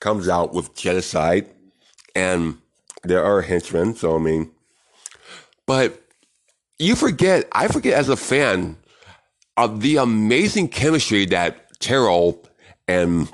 comes 0.00 0.28
out 0.28 0.54
with 0.54 0.74
genocide 0.74 1.48
and 2.14 2.58
there 3.04 3.24
are 3.24 3.42
henchmen. 3.42 3.94
So, 3.94 4.16
I 4.16 4.18
mean, 4.18 4.50
but 5.66 6.02
you 6.78 6.94
forget, 6.94 7.48
I 7.52 7.68
forget 7.68 7.94
as 7.94 8.08
a 8.08 8.16
fan 8.16 8.76
of 9.56 9.80
the 9.80 9.96
amazing 9.96 10.68
chemistry 10.68 11.26
that 11.26 11.78
Terrell 11.80 12.44
and 12.86 13.30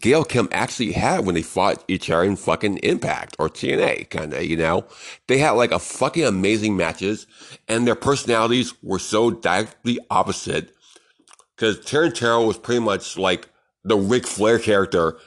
Gail 0.00 0.24
Kim 0.24 0.48
actually 0.52 0.92
had 0.92 1.24
when 1.24 1.34
they 1.34 1.42
fought 1.42 1.84
each 1.88 2.10
other 2.10 2.24
in 2.24 2.36
fucking 2.36 2.78
Impact 2.78 3.36
or 3.38 3.48
TNA, 3.48 4.10
kind 4.10 4.34
of, 4.34 4.44
you 4.44 4.56
know? 4.56 4.84
They 5.28 5.38
had 5.38 5.52
like 5.52 5.72
a 5.72 5.78
fucking 5.78 6.24
amazing 6.24 6.76
matches 6.76 7.26
and 7.68 7.86
their 7.86 7.94
personalities 7.94 8.74
were 8.82 8.98
so 8.98 9.30
directly 9.30 9.98
opposite 10.10 10.74
because 11.56 11.80
Terrell 11.84 12.46
was 12.46 12.58
pretty 12.58 12.80
much 12.80 13.16
like 13.16 13.48
the 13.84 13.96
Ric 13.96 14.26
Flair 14.26 14.58
character 14.58 15.18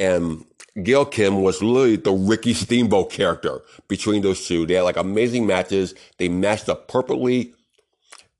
and 0.00 0.44
Gail 0.82 1.04
Kim 1.04 1.42
was 1.42 1.62
literally 1.62 1.96
the 1.96 2.12
Ricky 2.12 2.54
Steamboat 2.54 3.10
character 3.10 3.60
between 3.86 4.22
those 4.22 4.46
two. 4.46 4.64
They 4.66 4.74
had 4.74 4.82
like 4.82 4.96
amazing 4.96 5.46
matches. 5.46 5.94
They 6.16 6.28
matched 6.28 6.70
up 6.70 6.88
perfectly. 6.88 7.52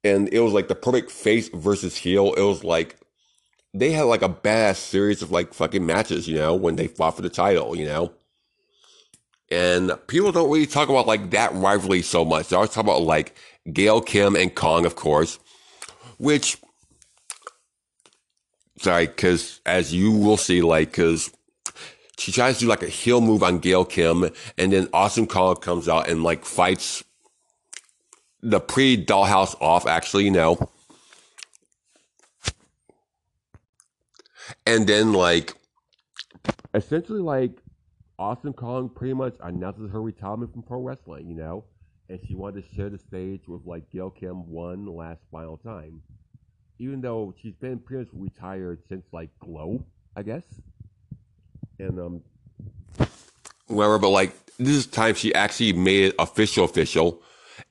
And 0.02 0.32
it 0.32 0.40
was 0.40 0.54
like 0.54 0.68
the 0.68 0.74
perfect 0.74 1.10
face 1.10 1.50
versus 1.50 1.96
heel. 1.96 2.32
It 2.32 2.42
was 2.42 2.64
like 2.64 2.96
they 3.74 3.92
had 3.92 4.04
like 4.04 4.22
a 4.22 4.28
badass 4.28 4.76
series 4.76 5.20
of 5.20 5.30
like 5.30 5.52
fucking 5.52 5.84
matches, 5.84 6.26
you 6.26 6.36
know, 6.36 6.54
when 6.54 6.76
they 6.76 6.86
fought 6.86 7.16
for 7.16 7.22
the 7.22 7.28
title, 7.28 7.76
you 7.76 7.84
know. 7.84 8.10
And 9.50 9.92
people 10.06 10.32
don't 10.32 10.50
really 10.50 10.66
talk 10.66 10.88
about 10.88 11.06
like 11.06 11.30
that 11.30 11.52
rivalry 11.52 12.00
so 12.00 12.24
much. 12.24 12.48
They 12.48 12.56
always 12.56 12.70
talk 12.70 12.84
about 12.84 13.02
like 13.02 13.36
Gail 13.70 14.00
Kim 14.00 14.34
and 14.34 14.54
Kong, 14.54 14.86
of 14.86 14.96
course, 14.96 15.38
which, 16.16 16.56
sorry, 18.78 19.08
because 19.08 19.60
as 19.66 19.92
you 19.92 20.12
will 20.12 20.38
see, 20.38 20.62
like, 20.62 20.92
because 20.92 21.30
she 22.20 22.32
tries 22.32 22.58
to 22.58 22.64
do 22.64 22.68
like 22.68 22.82
a 22.82 22.88
heel 22.88 23.20
move 23.20 23.42
on 23.42 23.58
Gail 23.58 23.84
Kim, 23.84 24.30
and 24.58 24.72
then 24.72 24.88
Awesome 24.92 25.26
Kong 25.26 25.56
comes 25.56 25.88
out 25.88 26.08
and 26.08 26.22
like 26.22 26.44
fights 26.44 27.02
the 28.42 28.60
pre 28.60 29.02
Dollhouse 29.02 29.60
off, 29.60 29.86
actually, 29.86 30.24
you 30.24 30.30
know. 30.30 30.70
And 34.66 34.86
then 34.86 35.12
like 35.12 35.54
essentially 36.74 37.20
like 37.20 37.52
Awesome 38.18 38.52
Kong 38.52 38.90
pretty 38.90 39.14
much 39.14 39.36
announces 39.40 39.90
her 39.90 40.02
retirement 40.02 40.52
from 40.52 40.62
pro 40.62 40.82
wrestling, 40.82 41.26
you 41.26 41.36
know, 41.36 41.64
and 42.10 42.20
she 42.26 42.34
wanted 42.34 42.68
to 42.68 42.74
share 42.74 42.90
the 42.90 42.98
stage 42.98 43.48
with 43.48 43.62
like 43.64 43.90
Gail 43.90 44.10
Kim 44.10 44.50
one 44.50 44.84
last 44.86 45.20
final 45.32 45.56
time. 45.56 46.02
Even 46.78 47.00
though 47.00 47.34
she's 47.40 47.54
been 47.54 47.78
pretty 47.78 48.04
much 48.04 48.12
retired 48.12 48.82
since 48.88 49.04
like 49.12 49.30
Glow, 49.38 49.86
I 50.14 50.22
guess 50.22 50.44
and 51.80 51.98
um, 51.98 52.22
whatever. 53.66 53.98
But 53.98 54.10
like 54.10 54.32
this 54.58 54.86
time, 54.86 55.14
she 55.14 55.34
actually 55.34 55.72
made 55.72 56.04
it 56.04 56.14
official, 56.18 56.64
official. 56.64 57.22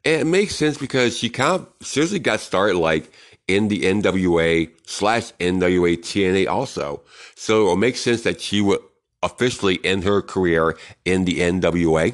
And 0.06 0.22
it 0.22 0.26
makes 0.26 0.56
sense 0.56 0.78
because 0.78 1.18
she 1.18 1.30
kind 1.30 1.62
of 1.62 1.86
seriously 1.86 2.20
got 2.20 2.40
started 2.40 2.78
like 2.78 3.12
in 3.48 3.68
the 3.68 3.82
NWA 3.82 4.70
slash 4.86 5.32
NWA 5.34 5.98
TNA 5.98 6.48
also. 6.48 7.02
So 7.36 7.72
it 7.72 7.78
makes 7.78 8.02
sense 8.02 8.22
that 8.24 8.42
she 8.42 8.62
would 8.62 8.80
officially 9.24 9.80
end 9.84 10.04
her 10.04 10.22
career 10.22 10.78
in 11.06 11.26
the 11.26 11.40
NWA. 11.40 12.14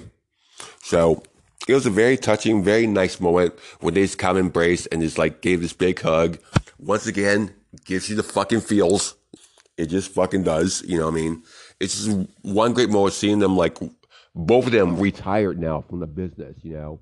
So 0.82 1.24
it 1.68 1.74
was 1.74 1.86
a 1.86 1.92
very 1.92 2.18
touching, 2.18 2.64
very 2.64 2.88
nice 2.88 3.20
moment 3.20 3.54
when 3.80 3.94
they 3.94 4.04
just 4.04 4.18
kind 4.18 4.38
of 4.38 4.46
embraced 4.46 4.88
and 4.92 5.02
just 5.02 5.18
like 5.18 5.42
gave 5.42 5.62
this 5.62 5.74
big 5.74 6.00
hug. 6.00 6.38
Once 6.80 7.06
again, 7.06 7.54
gives 7.86 8.10
you 8.10 8.16
the 8.16 8.24
fucking 8.24 8.62
feels. 8.62 9.16
It 9.78 9.88
just 9.88 10.12
fucking 10.12 10.44
does. 10.44 10.84
You 10.84 11.00
know 11.00 11.06
what 11.06 11.14
I 11.14 11.16
mean? 11.16 11.44
It's 11.80 12.06
just 12.06 12.30
one 12.42 12.74
great 12.74 12.90
moment 12.90 13.14
seeing 13.14 13.40
them 13.40 13.58
like 13.58 13.78
both 14.34 14.66
of 14.66 14.72
them 14.72 14.98
retired 15.00 15.60
now 15.60 15.84
from 15.90 16.00
the 16.00 16.08
business, 16.08 16.56
you 16.62 16.74
know, 16.74 17.00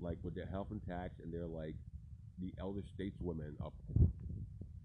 like 0.00 0.18
with 0.22 0.34
their 0.34 0.46
health 0.46 0.68
intact 0.70 1.20
and 1.20 1.32
they're 1.32 1.46
like 1.46 1.74
the 2.40 2.52
elder 2.58 2.80
stateswomen 2.98 3.54
of 3.60 3.72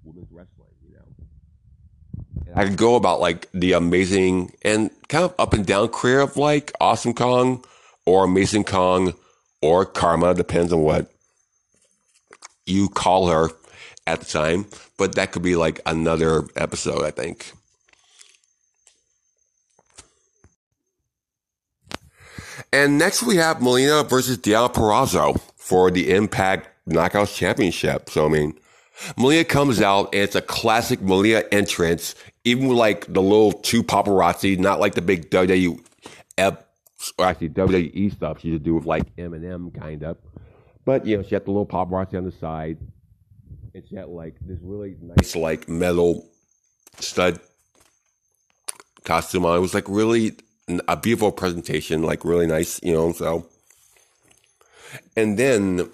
women's 0.03 0.31
wrestling, 0.31 0.69
you 0.86 0.95
know. 0.95 2.48
And 2.48 2.60
I 2.60 2.65
could 2.65 2.77
go 2.77 2.95
about 2.95 3.19
like 3.19 3.50
the 3.53 3.74
amazing 3.74 4.53
and 4.63 4.91
kind 5.07 5.24
of 5.24 5.33
up 5.39 5.53
and 5.53 5.65
down 5.65 5.88
career 5.89 6.22
of 6.22 6.38
like 6.38 6.72
Awesome 6.81 7.13
Kong 7.13 7.63
or 8.05 8.25
Amazing 8.25 8.65
Kong 8.65 9.13
or 9.62 9.86
Karma, 9.86 10.33
depends 10.33 10.74
on 10.74 10.81
what 10.81 11.10
you 12.65 12.89
call 12.89 13.27
her 13.27 13.50
at 14.05 14.19
the 14.19 14.25
time. 14.25 14.65
But 14.98 15.15
that 15.15 15.31
could 15.31 15.41
be 15.41 15.55
like 15.55 15.79
another 15.86 16.43
episode, 16.55 17.03
I 17.05 17.12
think. 17.12 17.53
And 22.73 22.97
next 22.97 23.21
we 23.21 23.35
have 23.35 23.61
Melina 23.61 24.03
versus 24.03 24.39
Deonna 24.39 24.73
Purrazzo 24.73 25.39
for 25.55 25.91
the 25.91 26.11
Impact 26.11 26.67
Knockouts 26.89 27.35
Championship. 27.35 28.09
So, 28.09 28.25
I 28.25 28.29
mean, 28.29 28.57
Melina 29.15 29.45
comes 29.45 29.79
out 29.79 30.05
and 30.11 30.23
it's 30.23 30.35
a 30.35 30.41
classic 30.41 30.99
Melina 30.99 31.43
entrance, 31.51 32.15
even 32.43 32.67
with 32.67 32.79
like 32.79 33.05
the 33.13 33.21
little 33.21 33.51
two 33.51 33.83
paparazzi, 33.83 34.57
not 34.57 34.79
like 34.79 34.95
the 34.95 35.03
big 35.03 35.29
WWE, 35.29 35.85
or 36.39 37.25
actually 37.25 37.49
WWE 37.49 38.11
stuff 38.11 38.39
she 38.41 38.47
used 38.47 38.63
to 38.63 38.65
do 38.65 38.73
with 38.73 38.85
like 38.85 39.15
Eminem 39.17 39.71
kind 39.79 40.01
of. 40.03 40.17
But, 40.83 41.05
you 41.05 41.15
know, 41.15 41.21
she 41.21 41.35
had 41.35 41.45
the 41.45 41.51
little 41.51 41.67
paparazzi 41.67 42.15
on 42.15 42.25
the 42.25 42.31
side. 42.31 42.79
And 43.75 43.83
she 43.87 43.95
had 43.95 44.07
like 44.07 44.33
this 44.41 44.57
really 44.63 44.95
nice, 44.99 45.35
like 45.35 45.69
metal 45.69 46.27
stud 46.99 47.39
costume 49.03 49.45
on. 49.45 49.57
It 49.57 49.61
was 49.61 49.75
like 49.75 49.87
really 49.87 50.37
a 50.67 50.98
beautiful 50.98 51.32
presentation, 51.32 52.03
like 52.03 52.24
really 52.24 52.48
nice, 52.48 52.79
you 52.84 52.93
know. 52.93 53.12
So, 53.12 53.46
and 55.15 55.38
then 55.38 55.89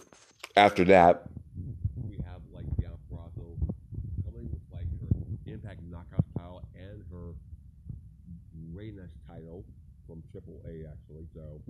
after 0.56 0.84
that, 0.86 1.24
we 2.08 2.18
have 2.18 2.42
like 2.54 2.66
Deonna 2.78 2.98
Purrazzo 3.12 3.58
coming 4.24 4.50
with 4.52 4.62
like 4.72 4.86
her 5.02 5.52
Impact 5.52 5.82
Knockout 5.90 6.26
title 6.38 6.64
and 6.76 7.04
her 7.12 7.34
Reigns 8.74 9.12
title 9.28 9.66
from 10.08 10.24
Triple 10.32 10.62
A, 10.66 10.86
actually. 10.88 11.28
So 11.34 11.62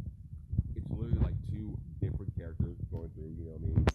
it's 0.75 0.89
literally 0.89 1.20
like 1.20 1.36
two 1.50 1.77
different 2.01 2.36
characters 2.38 2.75
going 2.91 3.10
through. 3.15 3.34
You 3.38 3.46
know 3.46 3.51
what 3.51 3.62
I 3.62 3.75
mean? 3.75 3.86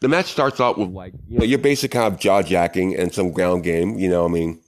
The 0.00 0.08
match 0.08 0.26
starts 0.26 0.60
out 0.60 0.78
with 0.78 0.90
like 0.90 1.12
you 1.28 1.38
know 1.38 1.44
your 1.44 1.58
basic 1.58 1.92
kind 1.92 2.12
of 2.12 2.18
jaw 2.18 2.42
jacking 2.42 2.96
and 2.96 3.12
some 3.12 3.30
ground 3.30 3.62
game. 3.62 3.98
You 3.98 4.08
know 4.08 4.22
what 4.22 4.30
I 4.30 4.34
mean? 4.34 4.58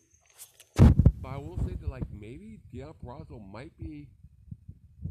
might 3.64 3.78
be 3.78 4.08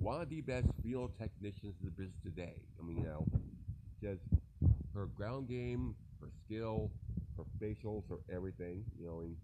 one 0.03 0.19
of 0.21 0.29
the 0.29 0.41
best 0.41 0.67
field 0.83 1.11
technicians 1.17 1.75
in 1.81 1.85
the 1.85 1.91
business 1.91 2.21
today. 2.23 2.55
I 2.77 2.85
mean, 2.85 2.97
you 2.97 3.03
know, 3.03 3.25
just 4.01 4.21
her 4.93 5.05
ground 5.05 5.47
game, 5.47 5.95
her 6.19 6.27
skill, 6.45 6.91
her 7.37 7.43
facials, 7.61 8.03
her 8.09 8.17
everything, 8.33 8.83
you 8.99 9.07
know, 9.07 9.21
and, 9.21 9.37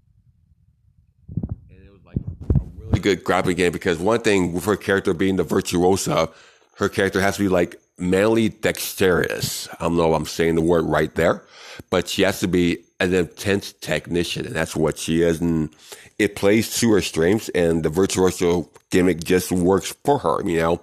and 1.69 1.85
it 1.85 1.91
was 1.91 2.01
like 2.05 2.17
a 2.17 2.63
really 2.75 2.99
good 2.99 3.23
grappling 3.23 3.55
game 3.55 3.71
because 3.71 3.99
one 3.99 4.19
thing 4.19 4.51
with 4.51 4.65
her 4.65 4.75
character 4.75 5.13
being 5.13 5.37
the 5.37 5.43
virtuosa, 5.43 6.29
her 6.75 6.89
character 6.89 7.21
has 7.21 7.37
to 7.37 7.43
be 7.43 7.49
like 7.49 7.79
manly 7.97 8.49
dexterous. 8.49 9.69
I 9.79 9.83
don't 9.83 9.95
know 9.95 10.13
if 10.13 10.15
I'm 10.17 10.25
saying 10.25 10.55
the 10.55 10.61
word 10.61 10.83
right 10.83 11.13
there, 11.15 11.45
but 11.89 12.09
she 12.09 12.23
has 12.23 12.41
to 12.41 12.49
be 12.49 12.79
an 12.99 13.13
intense 13.13 13.73
technician, 13.73 14.45
and 14.45 14.55
that's 14.55 14.75
what 14.75 14.97
she 14.97 15.21
is. 15.21 15.39
And 15.41 15.69
it 16.17 16.35
plays 16.35 16.77
to 16.79 16.91
her 16.93 17.01
strengths, 17.01 17.49
and 17.49 17.83
the 17.83 17.89
virtuoso 17.89 18.69
gimmick 18.89 19.23
just 19.23 19.51
works 19.51 19.95
for 20.03 20.19
her, 20.19 20.41
you 20.43 20.57
know. 20.57 20.81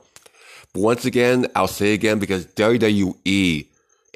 But 0.72 0.80
once 0.80 1.04
again, 1.04 1.46
I'll 1.54 1.68
say 1.68 1.92
again 1.92 2.18
because 2.18 2.46
WWE 2.46 3.66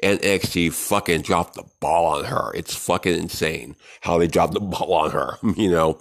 and 0.01 0.19
NXT 0.19 0.73
fucking 0.73 1.21
dropped 1.21 1.55
the 1.55 1.63
ball 1.79 2.17
on 2.17 2.25
her. 2.25 2.51
It's 2.55 2.75
fucking 2.75 3.15
insane 3.17 3.75
how 4.01 4.17
they 4.17 4.27
dropped 4.27 4.53
the 4.53 4.59
ball 4.59 4.93
on 4.93 5.11
her, 5.11 5.37
you 5.55 5.69
know, 5.69 5.99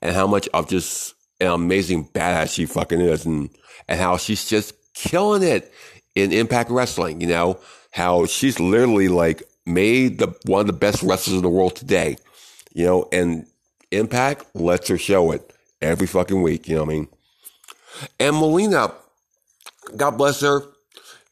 and 0.00 0.14
how 0.14 0.26
much 0.26 0.48
of 0.54 0.68
just 0.68 1.14
an 1.40 1.48
amazing 1.48 2.06
badass 2.08 2.54
she 2.54 2.66
fucking 2.66 3.00
is 3.00 3.26
and, 3.26 3.50
and 3.88 3.98
how 3.98 4.16
she's 4.16 4.48
just 4.48 4.74
killing 4.94 5.42
it 5.42 5.72
in 6.14 6.32
Impact 6.32 6.70
Wrestling, 6.70 7.20
you 7.20 7.26
know, 7.26 7.58
how 7.90 8.26
she's 8.26 8.60
literally 8.60 9.08
like 9.08 9.42
made 9.66 10.18
the 10.18 10.34
one 10.44 10.60
of 10.62 10.66
the 10.66 10.72
best 10.72 11.02
wrestlers 11.02 11.36
in 11.36 11.42
the 11.42 11.48
world 11.48 11.76
today, 11.76 12.16
you 12.72 12.84
know, 12.84 13.08
and 13.12 13.46
Impact 13.90 14.46
lets 14.54 14.88
her 14.88 14.98
show 14.98 15.32
it 15.32 15.52
every 15.80 16.06
fucking 16.06 16.42
week, 16.42 16.68
you 16.68 16.74
know 16.76 16.84
what 16.84 16.92
I 16.92 16.94
mean? 16.94 17.08
And 18.18 18.36
Melina, 18.36 18.92
God 19.96 20.12
bless 20.12 20.40
her, 20.40 20.62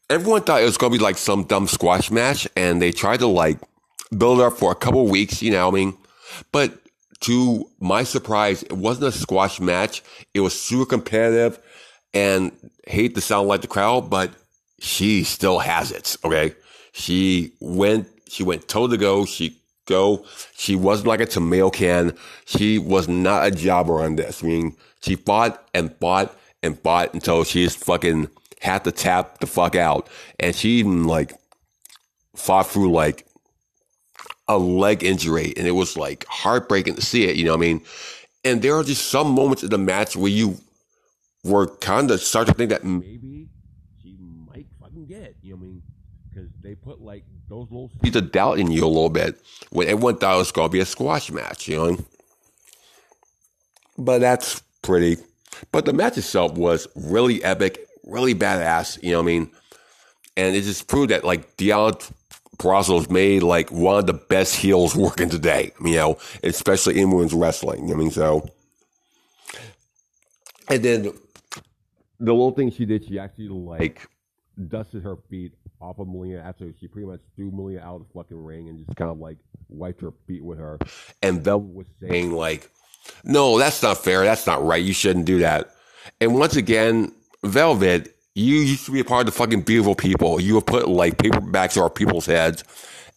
everyone 0.09 0.43
thought 0.43 0.61
it 0.61 0.65
was 0.65 0.77
going 0.77 0.91
to 0.91 0.97
be 0.99 1.03
like 1.03 1.17
some 1.17 1.43
dumb 1.43 1.67
squash 1.67 2.11
match, 2.11 2.47
and 2.55 2.81
they 2.81 2.91
tried 2.91 3.19
to 3.19 3.27
like 3.27 3.57
build 4.15 4.41
up 4.41 4.53
for 4.53 4.71
a 4.71 4.75
couple 4.75 5.07
weeks, 5.07 5.41
you 5.41 5.51
know 5.51 5.67
what 5.69 5.75
I 5.75 5.85
mean? 5.85 5.97
But 6.51 6.77
to 7.21 7.69
my 7.79 8.03
surprise, 8.03 8.63
it 8.63 8.73
wasn't 8.73 9.13
a 9.13 9.17
squash 9.17 9.59
match. 9.59 10.03
It 10.33 10.39
was 10.39 10.59
super 10.59 10.85
competitive 10.85 11.59
and 12.13 12.51
hate 12.87 13.15
to 13.15 13.21
sound 13.21 13.47
like 13.47 13.61
the 13.61 13.67
crowd, 13.67 14.09
but 14.09 14.31
she 14.79 15.23
still 15.23 15.59
has 15.59 15.91
it. 15.91 16.17
Okay. 16.25 16.55
She 16.93 17.53
went, 17.59 18.07
she 18.31 18.43
went 18.43 18.67
toe 18.67 18.87
to 18.87 18.97
go. 18.97 19.25
She 19.25 19.57
go. 19.85 20.25
She 20.55 20.75
wasn't 20.75 21.07
like 21.07 21.19
a 21.19 21.25
tomato 21.25 21.69
can. 21.69 22.15
She 22.45 22.77
was 22.77 23.07
not 23.07 23.45
a 23.45 23.51
jobber 23.51 24.01
on 24.01 24.15
this. 24.15 24.43
I 24.43 24.47
mean, 24.47 24.75
she 25.01 25.15
fought 25.15 25.67
and 25.73 25.93
fought 25.97 26.35
and 26.63 26.79
fought 26.79 27.13
until 27.13 27.43
she's 27.43 27.75
fucking 27.75 28.29
had 28.61 28.83
to 28.85 28.91
tap 28.91 29.39
the 29.39 29.47
fuck 29.47 29.75
out. 29.75 30.07
And 30.39 30.55
she 30.55 30.69
even 30.79 31.05
like 31.05 31.33
fought 32.35 32.67
through 32.67 32.91
like 32.91 33.25
a 34.47 34.57
leg 34.57 35.03
injury 35.03 35.53
and 35.57 35.67
it 35.67 35.71
was 35.71 35.97
like 35.97 36.25
heartbreaking 36.27 36.95
to 36.95 37.01
see 37.01 37.25
it, 37.25 37.35
you 37.35 37.45
know 37.45 37.51
what 37.51 37.57
I 37.57 37.67
mean? 37.67 37.81
And 38.43 38.61
there 38.61 38.75
are 38.75 38.83
just 38.83 39.09
some 39.09 39.31
moments 39.31 39.63
in 39.63 39.69
the 39.69 39.77
match 39.77 40.15
where 40.15 40.31
you 40.31 40.57
were 41.43 41.67
kind 41.67 42.09
of 42.11 42.21
start 42.21 42.47
to 42.47 42.53
think 42.53 42.69
that 42.69 42.83
maybe 42.83 43.49
she 44.01 44.17
might 44.47 44.67
fucking 44.79 45.05
get 45.05 45.21
it, 45.21 45.35
you 45.41 45.51
know 45.51 45.57
what 45.57 45.63
I 45.63 45.67
mean? 45.67 45.83
Because 46.29 46.49
they 46.61 46.75
put 46.75 47.01
like 47.01 47.23
seeds 48.01 48.15
of 48.15 48.31
doubt 48.31 48.59
in 48.59 48.71
you 48.71 48.85
a 48.85 48.87
little 48.87 49.09
bit 49.09 49.39
when 49.71 49.87
everyone 49.87 50.17
thought 50.17 50.35
it 50.35 50.39
was 50.39 50.51
going 50.51 50.69
to 50.69 50.71
be 50.71 50.79
a 50.79 50.85
squash 50.85 51.31
match, 51.31 51.67
you 51.67 51.75
know? 51.75 51.97
But 53.97 54.19
that's 54.19 54.61
pretty. 54.81 55.17
But 55.71 55.85
the 55.85 55.93
match 55.93 56.17
itself 56.17 56.53
was 56.53 56.87
really 56.95 57.43
epic, 57.43 57.87
really 58.03 58.33
badass, 58.33 59.01
you 59.03 59.11
know 59.11 59.17
what 59.17 59.23
I 59.23 59.25
mean? 59.25 59.51
And 60.37 60.55
it 60.55 60.63
just 60.63 60.87
proved 60.87 61.11
that 61.11 61.23
like 61.23 61.57
Deonna 61.57 62.11
Purrazzo's 62.57 63.09
made 63.09 63.43
like 63.43 63.71
one 63.71 63.99
of 63.99 64.07
the 64.07 64.13
best 64.13 64.55
heels 64.55 64.95
working 64.95 65.29
today, 65.29 65.71
you 65.83 65.95
know, 65.95 66.17
especially 66.43 66.99
in 66.99 67.11
women's 67.11 67.33
wrestling. 67.33 67.87
You 67.87 67.95
know 67.95 67.95
I 67.95 67.97
mean, 67.97 68.11
so. 68.11 68.49
And 70.69 70.83
then 70.83 71.03
the 71.03 72.31
little 72.31 72.51
thing 72.51 72.71
she 72.71 72.85
did, 72.85 73.05
she 73.05 73.19
actually 73.19 73.49
like 73.49 74.07
dusted 74.67 75.03
her 75.03 75.17
feet 75.29 75.53
off 75.81 75.99
of 75.99 76.07
Melina 76.07 76.39
after 76.39 76.71
she 76.79 76.87
pretty 76.87 77.07
much 77.07 77.19
threw 77.35 77.51
Melina 77.51 77.81
out 77.81 77.95
of 77.95 78.07
the 78.07 78.13
fucking 78.13 78.43
ring 78.43 78.69
and 78.69 78.85
just 78.85 78.95
kind 78.97 79.11
of 79.11 79.19
like 79.19 79.37
wiped 79.69 80.01
her 80.01 80.11
feet 80.27 80.43
with 80.43 80.59
her. 80.59 80.77
And 81.21 81.41
Velvet 81.41 81.73
was 81.73 81.87
saying 81.99 82.31
like, 82.31 82.69
no, 83.23 83.57
that's 83.57 83.81
not 83.81 83.97
fair. 83.97 84.23
That's 84.23 84.45
not 84.45 84.63
right. 84.63 84.83
You 84.83 84.93
shouldn't 84.93 85.25
do 85.25 85.39
that. 85.39 85.73
And 86.19 86.35
once 86.35 86.55
again, 86.55 87.11
Velvet, 87.43 88.15
you 88.35 88.55
used 88.55 88.85
to 88.85 88.91
be 88.91 88.99
a 88.99 89.05
part 89.05 89.21
of 89.21 89.25
the 89.33 89.37
fucking 89.37 89.63
beautiful 89.63 89.95
people. 89.95 90.39
You 90.39 90.55
would 90.55 90.67
put 90.67 90.87
like 90.87 91.17
paperbacks 91.17 91.77
over 91.77 91.89
people's 91.89 92.25
heads 92.25 92.63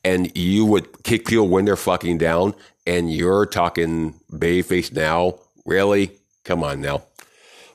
and 0.04 0.36
you 0.36 0.64
would 0.66 1.04
kick 1.04 1.26
people 1.26 1.48
when 1.48 1.64
they're 1.64 1.76
fucking 1.76 2.18
down. 2.18 2.54
And 2.86 3.10
you're 3.10 3.46
talking 3.46 4.14
babyface 4.30 4.92
now. 4.92 5.38
Really? 5.64 6.10
Come 6.44 6.62
on 6.62 6.82
now. 6.82 7.04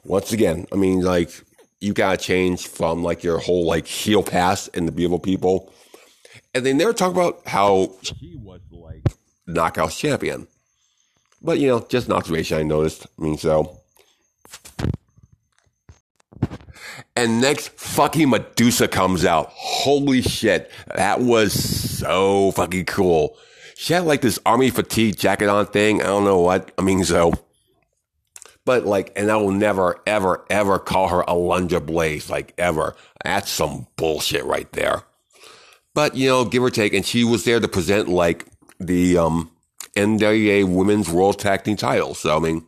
Once 0.04 0.32
again, 0.32 0.68
I 0.72 0.76
mean, 0.76 1.02
like, 1.02 1.32
you 1.80 1.94
gotta 1.94 2.18
change 2.18 2.68
from 2.68 3.04
like 3.04 3.24
your 3.24 3.40
whole 3.40 3.66
like 3.66 3.88
heel 3.88 4.24
past 4.24 4.70
and 4.74 4.88
the 4.88 4.92
beautiful 4.92 5.20
people. 5.20 5.74
And 6.54 6.66
they 6.66 6.74
never 6.74 6.94
talk 6.94 7.12
about 7.12 7.42
how 7.48 7.96
she 8.02 8.36
was 8.42 8.62
like 8.72 9.06
knockout 9.48 9.92
champion. 9.92 10.48
But 11.42 11.60
you 11.60 11.68
know, 11.68 11.86
just 11.90 12.08
an 12.08 12.14
observation 12.14 12.58
I 12.58 12.64
noticed. 12.64 13.08
I 13.18 13.22
mean, 13.22 13.38
so. 13.38 13.78
And 17.16 17.42
next, 17.42 17.70
fucking 17.70 18.30
Medusa 18.30 18.88
comes 18.88 19.26
out. 19.26 19.50
Holy 19.52 20.22
shit. 20.22 20.72
That 20.96 21.22
was 21.22 21.54
so 21.54 22.52
fucking 22.52 22.86
cool. 22.86 23.38
She 23.76 23.94
had 23.94 24.06
like 24.06 24.22
this 24.22 24.40
army 24.46 24.70
fatigue 24.70 25.18
jacket 25.18 25.50
on 25.50 25.66
thing. 25.68 26.02
I 26.02 26.06
don't 26.06 26.26
know 26.26 26.40
what. 26.40 26.72
I 26.78 26.82
mean, 26.82 27.04
so. 27.04 27.34
But 28.66 28.86
like, 28.86 29.12
and 29.16 29.32
I 29.32 29.38
will 29.38 29.52
never, 29.52 30.00
ever, 30.06 30.46
ever 30.50 30.80
call 30.80 31.08
her 31.10 31.22
a 31.22 31.28
Alundra 31.28 31.84
Blaze, 31.84 32.30
like 32.30 32.54
ever. 32.58 32.96
That's 33.24 33.50
some 33.50 33.88
bullshit 33.96 34.46
right 34.46 34.72
there. 34.74 35.04
But, 35.96 36.16
you 36.16 36.30
know, 36.30 36.46
give 36.46 36.64
or 36.64 36.70
take. 36.70 36.94
And 36.94 37.06
she 37.06 37.24
was 37.24 37.46
there 37.46 37.60
to 37.60 37.68
present 37.68 38.08
like 38.08 38.46
the, 38.80 39.18
um, 39.18 39.52
NWA 39.96 40.68
Women's 40.68 41.10
World 41.10 41.40
Tag 41.40 41.64
Team 41.64 41.78
title. 41.78 42.14
So, 42.14 42.36
I 42.36 42.40
mean, 42.40 42.66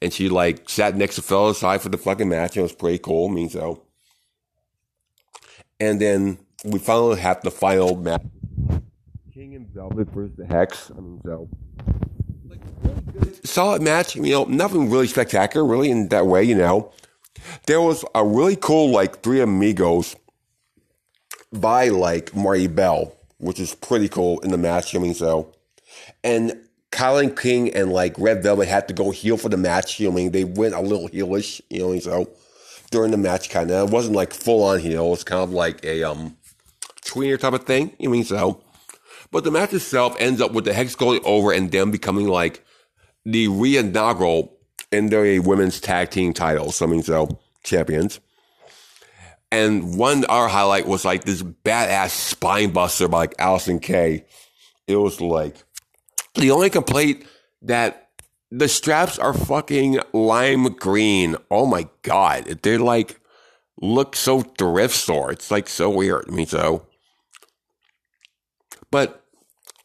and 0.00 0.12
she 0.12 0.28
like 0.28 0.68
sat 0.68 0.96
next 0.96 1.16
to 1.16 1.22
Phil 1.22 1.52
side 1.54 1.82
for 1.82 1.88
the 1.88 1.98
fucking 1.98 2.28
match. 2.28 2.56
And 2.56 2.58
it 2.58 2.62
was 2.62 2.72
pretty 2.72 2.98
cool. 2.98 3.28
I 3.28 3.32
mean, 3.32 3.48
so. 3.48 3.82
And 5.78 6.00
then 6.00 6.38
we 6.64 6.78
finally 6.78 7.20
have 7.20 7.42
the 7.42 7.50
final 7.50 7.96
match. 7.96 8.22
King 9.32 9.54
and 9.54 9.68
Velvet 9.68 10.08
versus 10.10 10.36
the 10.36 10.46
Hex. 10.46 10.90
I 10.90 11.00
mean, 11.00 11.20
so. 11.24 11.48
Solid 13.44 13.82
match. 13.82 14.16
You 14.16 14.32
know, 14.32 14.44
nothing 14.44 14.90
really 14.90 15.06
spectacular, 15.06 15.66
really, 15.66 15.90
in 15.90 16.08
that 16.08 16.26
way, 16.26 16.44
you 16.44 16.54
know. 16.54 16.92
There 17.66 17.80
was 17.80 18.04
a 18.14 18.24
really 18.24 18.56
cool, 18.56 18.90
like, 18.90 19.22
Three 19.22 19.40
Amigos 19.40 20.16
by, 21.52 21.88
like, 21.88 22.34
Marti 22.34 22.66
Belle, 22.66 23.12
which 23.38 23.58
is 23.58 23.74
pretty 23.74 24.08
cool 24.08 24.38
in 24.40 24.50
the 24.50 24.58
match. 24.58 24.94
I 24.94 24.98
mean, 24.98 25.14
so. 25.14 25.52
And 26.22 26.60
Kilynn 26.92 27.40
King 27.40 27.72
and 27.74 27.92
like 27.92 28.14
Red 28.18 28.42
Velvet 28.42 28.68
had 28.68 28.88
to 28.88 28.94
go 28.94 29.10
heel 29.10 29.36
for 29.36 29.48
the 29.48 29.56
match. 29.56 30.00
You 30.00 30.08
know, 30.08 30.12
I 30.12 30.16
mean, 30.16 30.32
they 30.32 30.44
went 30.44 30.74
a 30.74 30.80
little 30.80 31.08
heelish. 31.08 31.60
You 31.70 31.80
know, 31.80 31.98
so 31.98 32.30
during 32.90 33.10
the 33.10 33.16
match, 33.16 33.50
kind 33.50 33.70
of, 33.70 33.88
it 33.88 33.92
wasn't 33.92 34.16
like 34.16 34.32
full 34.32 34.62
on 34.64 34.80
heel. 34.80 35.06
It 35.06 35.10
was 35.10 35.24
kind 35.24 35.42
of 35.42 35.52
like 35.52 35.84
a 35.84 36.02
um 36.02 36.36
tweener 37.04 37.38
type 37.38 37.52
of 37.52 37.64
thing. 37.64 37.94
You 37.98 38.08
know, 38.08 38.12
I 38.12 38.16
mean, 38.16 38.24
so. 38.24 38.62
But 39.32 39.44
the 39.44 39.50
match 39.50 39.72
itself 39.72 40.16
ends 40.18 40.40
up 40.40 40.52
with 40.52 40.64
the 40.64 40.72
Hex 40.72 40.94
going 40.94 41.20
over 41.24 41.52
and 41.52 41.70
them 41.70 41.90
becoming 41.90 42.26
like 42.26 42.64
the 43.24 43.48
re-inaugural 43.48 44.56
NWA 44.90 45.44
Women's 45.44 45.80
Tag 45.80 46.10
Team 46.10 46.32
titles. 46.32 46.76
So, 46.76 46.86
I 46.86 46.88
mean, 46.88 47.02
so 47.02 47.38
champions. 47.62 48.20
And 49.52 49.96
one 49.96 50.24
our 50.26 50.48
highlight 50.48 50.86
was 50.86 51.04
like 51.04 51.24
this 51.24 51.42
badass 51.42 52.10
spine 52.10 52.70
buster 52.70 53.08
by 53.08 53.18
like 53.18 53.36
Allysin 53.36 53.82
Kay. 53.82 54.24
It 54.86 54.96
was 54.96 55.20
like 55.20 55.56
the 56.34 56.50
only 56.50 56.70
complaint 56.70 57.24
that 57.62 58.10
the 58.50 58.68
straps 58.68 59.18
are 59.18 59.34
fucking 59.34 60.00
lime 60.12 60.64
green. 60.74 61.36
Oh 61.50 61.66
my 61.66 61.88
god, 62.02 62.60
they're 62.62 62.78
like 62.78 63.20
look 63.80 64.14
so 64.14 64.40
thrift 64.40 64.94
store. 64.94 65.32
It's 65.32 65.50
like 65.50 65.68
so 65.68 65.90
weird. 65.90 66.26
I 66.28 66.32
mean, 66.32 66.46
so. 66.46 66.86
But 68.90 69.19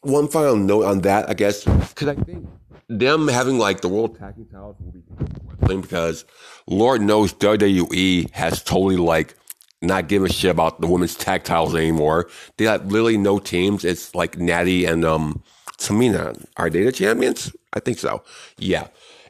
one 0.06 0.28
final 0.28 0.56
note 0.56 0.86
on 0.86 1.02
that, 1.02 1.30
I 1.30 1.34
guess, 1.34 1.64
because 1.64 2.08
I 2.08 2.16
think 2.16 2.48
them 2.88 3.28
having 3.28 3.58
like 3.58 3.82
the 3.82 3.90
world 3.90 4.18
tag 4.18 4.36
titles 4.52 4.76
will 4.80 4.92
be 4.92 5.02
wrestling 5.44 5.82
because 5.82 6.26
Lord 6.68 7.02
knows 7.02 7.34
WWE 7.34 8.30
has 8.32 8.64
totally 8.64 8.98
like 8.98 9.36
not 9.82 10.08
giving 10.08 10.30
a 10.30 10.34
shit 10.34 10.52
about 10.52 10.82
the 10.82 10.88
women's 10.88 11.16
tag 11.16 11.44
titles 11.44 11.76
anymore. 11.76 12.30
They 12.58 12.66
have 12.66 12.86
literally 12.86 13.18
no 13.18 13.40
teams. 13.40 13.84
It's 13.84 14.14
like 14.14 14.38
Natty 14.38 14.86
and 14.86 15.04
um 15.04 15.44
Tamina. 15.78 16.46
Are 16.58 16.70
they 16.70 16.84
the 16.84 16.92
champions? 16.92 17.56
I 17.74 17.80
think 17.80 17.98
so. 17.98 18.24
Yeah. 18.58 18.88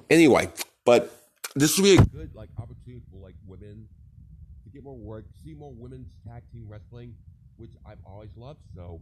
Anyway, 0.10 0.50
but 0.84 1.12
this 1.56 1.78
would 1.78 1.84
be 1.84 1.96
a 1.96 2.06
good 2.06 2.36
like 2.36 2.50
opportunity 2.58 3.02
for 3.12 3.18
like 3.24 3.36
women 3.48 3.88
to 4.66 4.70
get 4.70 4.84
more 4.84 4.98
work, 4.98 5.26
see 5.44 5.54
more 5.54 5.74
women's 5.74 6.08
tag 6.28 6.44
team 6.52 6.66
wrestling, 6.68 7.16
which 7.58 7.72
I've 7.86 7.98
always 8.06 8.30
loved. 8.36 8.60
So 8.76 9.02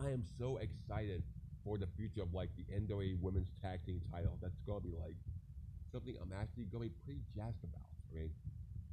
I 0.00 0.10
am 0.10 0.22
so 0.38 0.58
excited 0.58 1.22
for 1.64 1.76
the 1.76 1.88
future 1.96 2.22
of 2.22 2.32
like 2.32 2.50
the 2.56 2.64
NWA 2.72 3.20
Women's 3.20 3.48
Tag 3.62 3.80
Team 3.84 4.00
title. 4.12 4.38
That's 4.40 4.54
gonna 4.66 4.80
be 4.80 4.94
like 5.00 5.16
something 5.92 6.14
I'm 6.22 6.32
actually 6.40 6.64
gonna 6.64 6.84
be 6.84 6.92
pretty 7.04 7.20
jazzed 7.34 7.64
about. 7.64 7.82
Okay, 8.12 8.30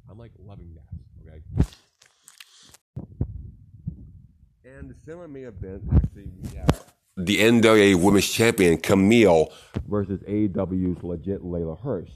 I'm 0.09 0.17
like 0.17 0.31
loving 0.39 0.75
that. 0.75 1.31
Okay. 1.31 1.41
And 4.65 4.89
the 4.89 4.95
semi 5.05 5.27
main 5.27 5.45
event 5.45 5.83
actually 5.93 6.31
we 6.41 6.57
have 6.57 6.85
the 7.17 7.37
NWA 7.37 7.95
Women's 7.95 8.29
Champion 8.29 8.77
Kamille 8.77 9.51
versus 9.87 10.19
AEW's 10.21 11.03
legit 11.03 11.43
Leyla 11.43 11.79
Hirsch. 11.79 12.11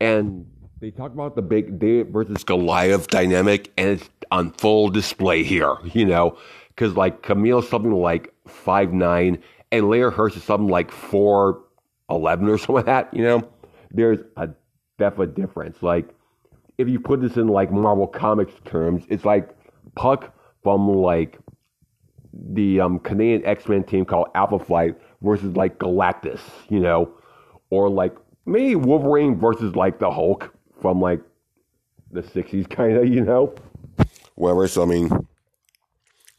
And 0.00 0.46
they 0.80 0.90
talk 0.90 1.12
about 1.12 1.36
the 1.36 1.42
big 1.42 1.78
David 1.78 2.12
versus 2.12 2.42
Goliath 2.42 3.08
dynamic, 3.08 3.72
and 3.76 4.00
it's 4.00 4.08
on 4.30 4.52
full 4.52 4.88
display 4.88 5.42
here. 5.44 5.76
You 5.92 6.06
know, 6.06 6.38
because 6.74 6.96
like 6.96 7.22
Kamille's 7.22 7.68
something 7.68 7.92
like 7.92 8.32
five 8.46 8.92
nine, 8.92 9.42
and 9.70 9.84
Leyla 9.84 10.12
Hirsch 10.12 10.36
is 10.36 10.44
something 10.44 10.68
like 10.68 10.90
four 10.90 11.62
eleven 12.10 12.48
or 12.48 12.58
something 12.58 12.76
like 12.76 12.86
that. 12.86 13.12
You 13.12 13.22
know, 13.22 13.48
there's 13.90 14.20
a 14.36 14.50
definite 14.98 15.34
difference. 15.34 15.82
Like 15.82 16.08
if 16.78 16.88
you 16.88 17.00
put 17.00 17.20
this 17.20 17.36
in 17.36 17.48
like 17.48 17.70
Marvel 17.70 18.06
Comics 18.06 18.54
terms, 18.64 19.04
it's 19.08 19.24
like 19.24 19.50
Puck 19.94 20.34
from 20.62 20.88
like 20.88 21.38
the 22.32 22.80
um, 22.80 22.98
Canadian 22.98 23.44
X 23.44 23.68
Men 23.68 23.84
team 23.84 24.04
called 24.04 24.28
Alpha 24.34 24.58
Flight 24.58 24.96
versus 25.20 25.54
like 25.56 25.78
Galactus, 25.78 26.40
you 26.68 26.80
know, 26.80 27.12
or 27.70 27.88
like 27.88 28.14
maybe 28.46 28.74
Wolverine 28.76 29.38
versus 29.38 29.76
like 29.76 29.98
the 29.98 30.10
Hulk 30.10 30.54
from 30.80 31.00
like 31.00 31.20
the 32.10 32.22
'60s, 32.22 32.68
kind 32.68 32.96
of, 32.96 33.06
you 33.06 33.22
know. 33.22 33.54
Whatever. 34.34 34.66
So 34.66 34.82
I 34.82 34.86
mean, 34.86 35.10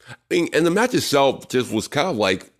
I 0.08 0.14
mean, 0.30 0.48
and 0.52 0.66
the 0.66 0.70
match 0.70 0.94
itself 0.94 1.48
just 1.48 1.72
was 1.72 1.88
kind 1.88 2.08
of 2.08 2.16
like, 2.16 2.50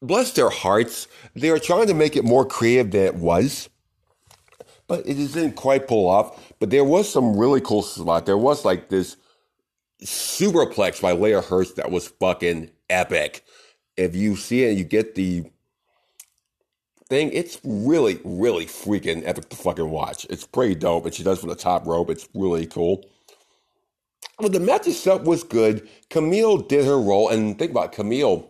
bless 0.00 0.32
their 0.32 0.50
hearts, 0.50 1.08
they 1.34 1.50
were 1.50 1.58
trying 1.58 1.86
to 1.86 1.94
make 1.94 2.16
it 2.16 2.24
more 2.24 2.44
creative 2.44 2.90
than 2.90 3.02
it 3.02 3.14
was, 3.14 3.68
but 4.88 5.06
it 5.06 5.14
just 5.14 5.34
didn't 5.34 5.56
quite 5.56 5.88
pull 5.88 6.08
off. 6.08 6.52
But 6.58 6.70
there 6.70 6.84
was 6.84 7.10
some 7.10 7.36
really 7.36 7.60
cool 7.60 7.82
spot. 7.82 8.26
There 8.26 8.36
was 8.36 8.64
like 8.64 8.88
this 8.88 9.16
superplex 10.02 11.00
by 11.00 11.14
Leyla 11.14 11.44
Hirsch 11.44 11.70
that 11.72 11.90
was 11.90 12.08
fucking 12.08 12.70
epic. 12.90 13.44
If 13.96 14.16
you 14.16 14.36
see 14.36 14.64
it, 14.64 14.76
you 14.76 14.84
get 14.84 15.14
the 15.14 15.44
thing. 17.08 17.30
It's 17.32 17.60
really, 17.62 18.20
really 18.24 18.66
freaking 18.66 19.22
epic 19.26 19.48
to 19.50 19.56
fucking 19.56 19.88
watch. 19.88 20.26
It's 20.30 20.46
pretty 20.46 20.74
dope, 20.74 21.04
and 21.04 21.14
she 21.14 21.22
does 21.22 21.40
from 21.40 21.50
the 21.50 21.54
top 21.54 21.86
rope. 21.86 22.10
It's 22.10 22.28
really 22.34 22.66
cool. 22.66 23.04
But 24.38 24.52
the 24.52 24.60
match 24.60 24.86
itself 24.86 25.22
was 25.22 25.44
good. 25.44 25.88
Kamille 26.10 26.66
did 26.66 26.84
her 26.84 26.98
role, 26.98 27.28
and 27.28 27.58
think 27.58 27.70
about 27.70 27.94
it, 27.94 28.00
Kamille 28.00 28.46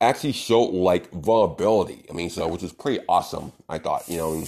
actually 0.00 0.32
showed 0.32 0.70
like 0.70 1.10
vulnerability. 1.10 2.04
I 2.10 2.12
mean, 2.12 2.30
so 2.30 2.46
which 2.48 2.62
is 2.62 2.72
pretty 2.72 3.04
awesome. 3.08 3.52
I 3.68 3.78
thought, 3.78 4.08
you 4.08 4.18
know. 4.18 4.44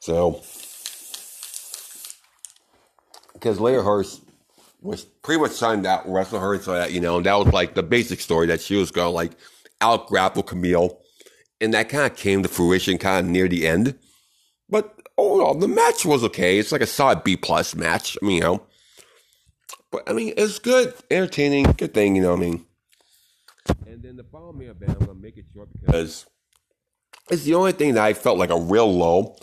So, 0.00 0.40
because 3.34 3.58
Leyla 3.58 3.84
Hirsch 3.84 4.16
was 4.80 5.04
pretty 5.04 5.40
much 5.40 5.52
signed 5.52 5.86
out 5.86 6.10
wrestle 6.10 6.40
her, 6.40 6.58
so 6.60 6.72
that 6.72 6.92
you 6.92 7.00
know, 7.00 7.20
that 7.20 7.34
was 7.34 7.52
like 7.52 7.74
the 7.74 7.82
basic 7.82 8.20
story 8.20 8.46
that 8.46 8.60
she 8.60 8.76
was 8.76 8.90
to 8.92 9.08
like 9.08 9.32
out 9.80 10.06
grapple 10.08 10.42
Kamille, 10.42 10.96
and 11.60 11.74
that 11.74 11.88
kind 11.88 12.10
of 12.10 12.16
came 12.16 12.42
to 12.42 12.48
fruition 12.48 12.98
kind 12.98 13.26
of 13.26 13.30
near 13.30 13.46
the 13.48 13.66
end. 13.66 13.98
But 14.68 15.00
overall, 15.18 15.54
the 15.54 15.68
match 15.68 16.04
was 16.04 16.24
okay. 16.24 16.58
It's 16.58 16.72
like 16.72 16.80
a 16.80 16.86
solid 16.86 17.24
B 17.24 17.36
plus 17.36 17.74
match. 17.74 18.16
I 18.22 18.26
mean, 18.26 18.36
you 18.36 18.42
know, 18.42 18.66
but 19.90 20.08
I 20.08 20.12
mean, 20.12 20.34
it's 20.36 20.58
good, 20.58 20.94
entertaining, 21.10 21.64
good 21.76 21.94
thing. 21.94 22.16
You 22.16 22.22
know, 22.22 22.30
what 22.30 22.38
I 22.38 22.40
mean. 22.40 22.66
And 23.86 24.02
then 24.02 24.16
the 24.16 24.24
main 24.52 24.68
event, 24.68 24.96
I'm 25.00 25.06
gonna 25.06 25.14
make 25.14 25.36
it 25.36 25.46
short 25.52 25.68
because 25.80 26.26
it's 27.30 27.44
the 27.44 27.54
only 27.54 27.72
thing 27.72 27.94
that 27.94 28.04
I 28.04 28.12
felt 28.12 28.38
like 28.38 28.50
a 28.50 28.58
real 28.58 28.92
low. 28.92 29.36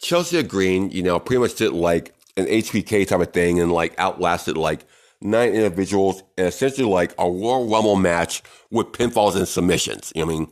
Chelsea 0.00 0.42
Green, 0.42 0.90
you 0.90 1.02
know, 1.02 1.18
pretty 1.18 1.40
much 1.40 1.54
did 1.54 1.72
like 1.72 2.14
an 2.36 2.46
HBK 2.46 3.06
type 3.06 3.20
of 3.20 3.32
thing 3.32 3.60
and 3.60 3.72
like 3.72 3.98
outlasted 3.98 4.56
like 4.56 4.84
nine 5.20 5.54
individuals 5.54 6.22
and 6.36 6.46
essentially 6.46 6.86
like 6.86 7.14
a 7.18 7.24
Royal 7.24 7.68
Rumble 7.68 7.96
match 7.96 8.42
with 8.70 8.88
pinfalls 8.88 9.36
and 9.36 9.48
submissions. 9.48 10.12
You 10.14 10.22
know 10.22 10.26
what 10.26 10.34
I 10.34 10.38
mean? 10.38 10.48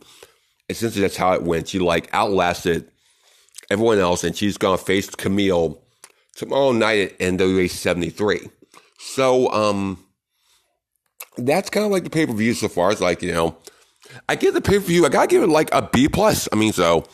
Essentially, 0.69 1.01
that's 1.01 1.17
how 1.17 1.33
it 1.33 1.43
went. 1.43 1.67
She 1.67 1.79
like 1.79 2.09
outlasted 2.13 2.89
everyone 3.69 3.99
else 3.99 4.23
and 4.23 4.35
she's 4.35 4.57
gonna 4.57 4.77
face 4.77 5.09
Kamille 5.09 5.79
tomorrow 6.35 6.71
night 6.71 7.11
at 7.11 7.19
NWA 7.19 7.69
73. 7.69 8.49
So, 9.05 9.51
um, 9.51 10.03
that's 11.37 11.69
kind 11.69 11.85
of 11.85 11.91
like 11.91 12.03
the 12.03 12.09
pay 12.09 12.25
per 12.25 12.33
view 12.33 12.53
so 12.53 12.67
far. 12.67 12.91
It's 12.91 13.01
like, 13.01 13.21
you 13.21 13.31
know, 13.31 13.57
I 14.29 14.35
give 14.35 14.53
the 14.53 14.61
pay 14.61 14.79
per 14.79 14.85
view, 14.85 15.05
I 15.05 15.09
gotta 15.09 15.27
give 15.27 15.43
it 15.43 15.49
like 15.49 15.69
a 15.73 15.81
B 15.81 16.07
plus. 16.07 16.47
I 16.51 16.55
mean, 16.55 16.73
so 16.73 17.05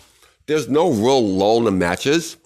there's 0.45 0.69
no 0.69 0.91
real 0.91 1.21
lull 1.21 1.57
in 1.57 1.65
the 1.65 1.71
matches. 1.71 2.37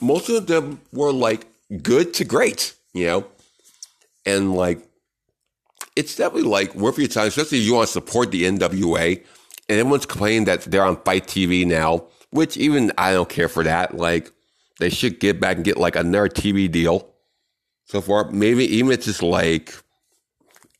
Most 0.00 0.28
of 0.28 0.46
them 0.46 0.80
were 0.92 1.12
like 1.12 1.46
good 1.82 2.12
to 2.14 2.24
great, 2.24 2.74
you 2.92 3.06
know? 3.06 3.26
And 4.26 4.54
like, 4.54 4.86
it's 5.96 6.16
definitely 6.16 6.48
like 6.48 6.74
worth 6.74 6.98
your 6.98 7.08
time, 7.08 7.28
especially 7.28 7.58
if 7.58 7.64
you 7.64 7.74
want 7.74 7.86
to 7.86 7.92
support 7.92 8.30
the 8.30 8.44
NWA. 8.44 9.24
And 9.68 9.78
everyone's 9.78 10.06
complaining 10.06 10.44
that 10.46 10.62
they're 10.62 10.84
on 10.84 11.00
FITE 11.02 11.26
TV 11.26 11.66
now, 11.66 12.04
which 12.30 12.56
even 12.56 12.92
I 12.98 13.12
don't 13.12 13.28
care 13.28 13.48
for 13.48 13.62
that. 13.64 13.96
Like, 13.96 14.32
they 14.80 14.90
should 14.90 15.20
get 15.20 15.40
back 15.40 15.56
and 15.56 15.64
get 15.64 15.76
like 15.76 15.96
another 15.96 16.28
TV 16.28 16.70
deal. 16.70 17.08
So 17.88 18.02
far, 18.02 18.30
maybe 18.30 18.64
even 18.76 18.92
if 18.92 18.98
it's 18.98 19.06
just 19.06 19.22
like 19.22 19.74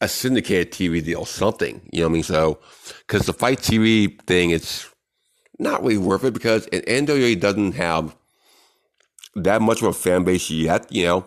a 0.02 0.06
syndicated 0.08 0.72
TV 0.72 1.02
deal, 1.02 1.24
something, 1.24 1.80
you 1.90 2.00
know 2.00 2.06
what 2.06 2.10
I 2.10 2.12
mean? 2.12 2.22
So, 2.22 2.58
because 3.06 3.24
the 3.24 3.32
FITE 3.32 3.60
TV 3.60 4.22
thing, 4.26 4.50
it's 4.50 4.86
not 5.58 5.82
really 5.82 5.96
worth 5.96 6.24
it 6.24 6.34
because 6.34 6.66
an 6.66 6.82
NWA 6.82 7.40
doesn't 7.40 7.72
have 7.72 8.14
that 9.34 9.62
much 9.62 9.80
of 9.80 9.88
a 9.88 9.92
fan 9.94 10.24
base 10.24 10.50
yet, 10.50 10.92
you 10.92 11.04
know. 11.04 11.24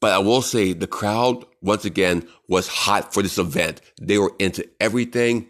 But 0.00 0.12
I 0.12 0.18
will 0.18 0.40
say 0.40 0.72
the 0.72 0.86
crowd, 0.86 1.44
once 1.62 1.84
again, 1.84 2.28
was 2.48 2.68
hot 2.68 3.12
for 3.12 3.20
this 3.20 3.36
event. 3.36 3.80
They 4.00 4.18
were 4.18 4.32
into 4.38 4.68
everything, 4.80 5.48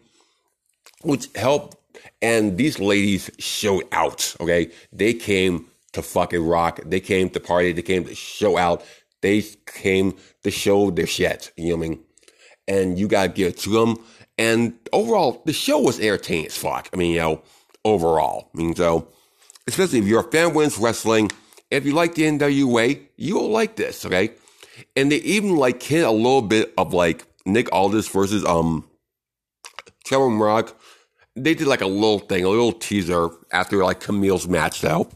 which 1.02 1.28
helped. 1.34 1.76
And 2.22 2.56
these 2.56 2.78
ladies 2.78 3.30
showed 3.38 3.84
out, 3.92 4.34
okay? 4.40 4.70
They 4.92 5.12
came 5.12 5.66
to 5.92 6.00
fucking 6.00 6.44
rock. 6.44 6.80
They 6.86 7.00
came 7.00 7.28
to 7.30 7.40
party. 7.40 7.72
They 7.72 7.82
came 7.82 8.04
to 8.04 8.14
show 8.14 8.56
out. 8.56 8.82
They 9.24 9.42
came 9.64 10.16
to 10.42 10.50
show 10.50 10.90
their 10.90 11.06
shit, 11.06 11.50
you 11.56 11.70
know 11.70 11.76
what 11.78 11.86
I 11.86 11.88
mean? 11.88 12.00
And 12.68 12.98
you 12.98 13.08
gotta 13.08 13.30
give 13.30 13.48
it 13.48 13.58
to 13.60 13.70
them. 13.70 13.96
And 14.36 14.74
overall, 14.92 15.40
the 15.46 15.54
show 15.54 15.78
was 15.78 15.98
entertaining 15.98 16.48
as 16.48 16.58
fuck. 16.58 16.90
I 16.92 16.98
mean, 16.98 17.12
you 17.12 17.20
know, 17.20 17.42
overall. 17.86 18.50
I 18.54 18.58
mean, 18.58 18.74
so, 18.74 19.08
especially 19.66 20.00
if 20.00 20.04
you're 20.04 20.20
a 20.20 20.30
fan 20.30 20.48
of 20.48 20.54
women's 20.54 20.76
wrestling, 20.76 21.30
if 21.70 21.86
you 21.86 21.92
like 21.92 22.16
the 22.16 22.24
NWA, 22.24 23.00
you'll 23.16 23.48
like 23.48 23.76
this, 23.76 24.04
okay? 24.04 24.32
And 24.94 25.10
they 25.10 25.22
even 25.22 25.56
like 25.56 25.82
hit 25.82 26.04
a 26.04 26.10
little 26.10 26.42
bit 26.42 26.74
of 26.76 26.92
like 26.92 27.24
Nick 27.46 27.72
Aldis 27.72 28.08
versus 28.08 28.44
um 28.44 28.84
Trevor 30.04 30.28
Murdoch. 30.28 30.78
They 31.34 31.54
did 31.54 31.66
like 31.66 31.80
a 31.80 31.86
little 31.86 32.18
thing, 32.18 32.44
a 32.44 32.50
little 32.50 32.72
teaser 32.72 33.30
after 33.50 33.82
like 33.82 34.00
Kamille's 34.00 34.46
match 34.46 34.82
though, 34.82 35.08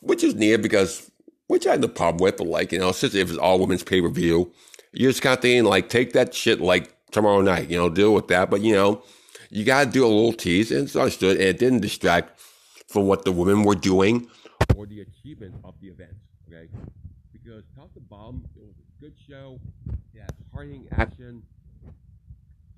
which 0.00 0.22
is 0.22 0.36
neat 0.36 0.58
because 0.58 1.10
which 1.46 1.66
I 1.66 1.72
had 1.72 1.80
no 1.80 1.88
problem 1.88 2.22
with, 2.22 2.36
but 2.36 2.46
like, 2.46 2.72
you 2.72 2.78
know, 2.78 2.92
since 2.92 3.14
if 3.14 3.28
it's 3.28 3.38
all 3.38 3.58
women's 3.58 3.82
pay 3.82 4.00
per 4.00 4.08
view, 4.08 4.52
you're 4.92 5.10
just 5.10 5.22
kind 5.22 5.36
of 5.36 5.42
thinking 5.42 5.64
like 5.64 5.88
take 5.88 6.12
that 6.12 6.34
shit 6.34 6.60
like 6.60 6.92
tomorrow 7.10 7.40
night, 7.40 7.70
you 7.70 7.76
know, 7.76 7.88
deal 7.88 8.14
with 8.14 8.28
that. 8.28 8.50
But 8.50 8.62
you 8.62 8.74
know, 8.74 9.02
you 9.50 9.64
gotta 9.64 9.90
do 9.90 10.04
a 10.04 10.08
little 10.08 10.32
tease 10.32 10.72
and 10.72 10.84
it's 10.84 10.96
understood 10.96 11.36
and 11.36 11.46
it 11.46 11.58
didn't 11.58 11.80
distract 11.80 12.40
from 12.88 13.06
what 13.06 13.24
the 13.24 13.32
women 13.32 13.62
were 13.62 13.74
doing 13.74 14.28
or 14.76 14.86
the 14.86 15.00
achievement 15.00 15.54
of 15.64 15.74
the 15.80 15.88
event. 15.88 16.14
Okay, 16.48 16.68
because 17.32 17.64
top 17.74 17.92
to 17.94 18.00
bottom, 18.00 18.44
it 18.56 18.62
was 18.62 18.74
a 18.78 19.00
good 19.00 19.14
show. 19.28 19.58
It 20.14 20.20
had 20.20 20.32
hard 20.52 20.70
action, 20.92 21.42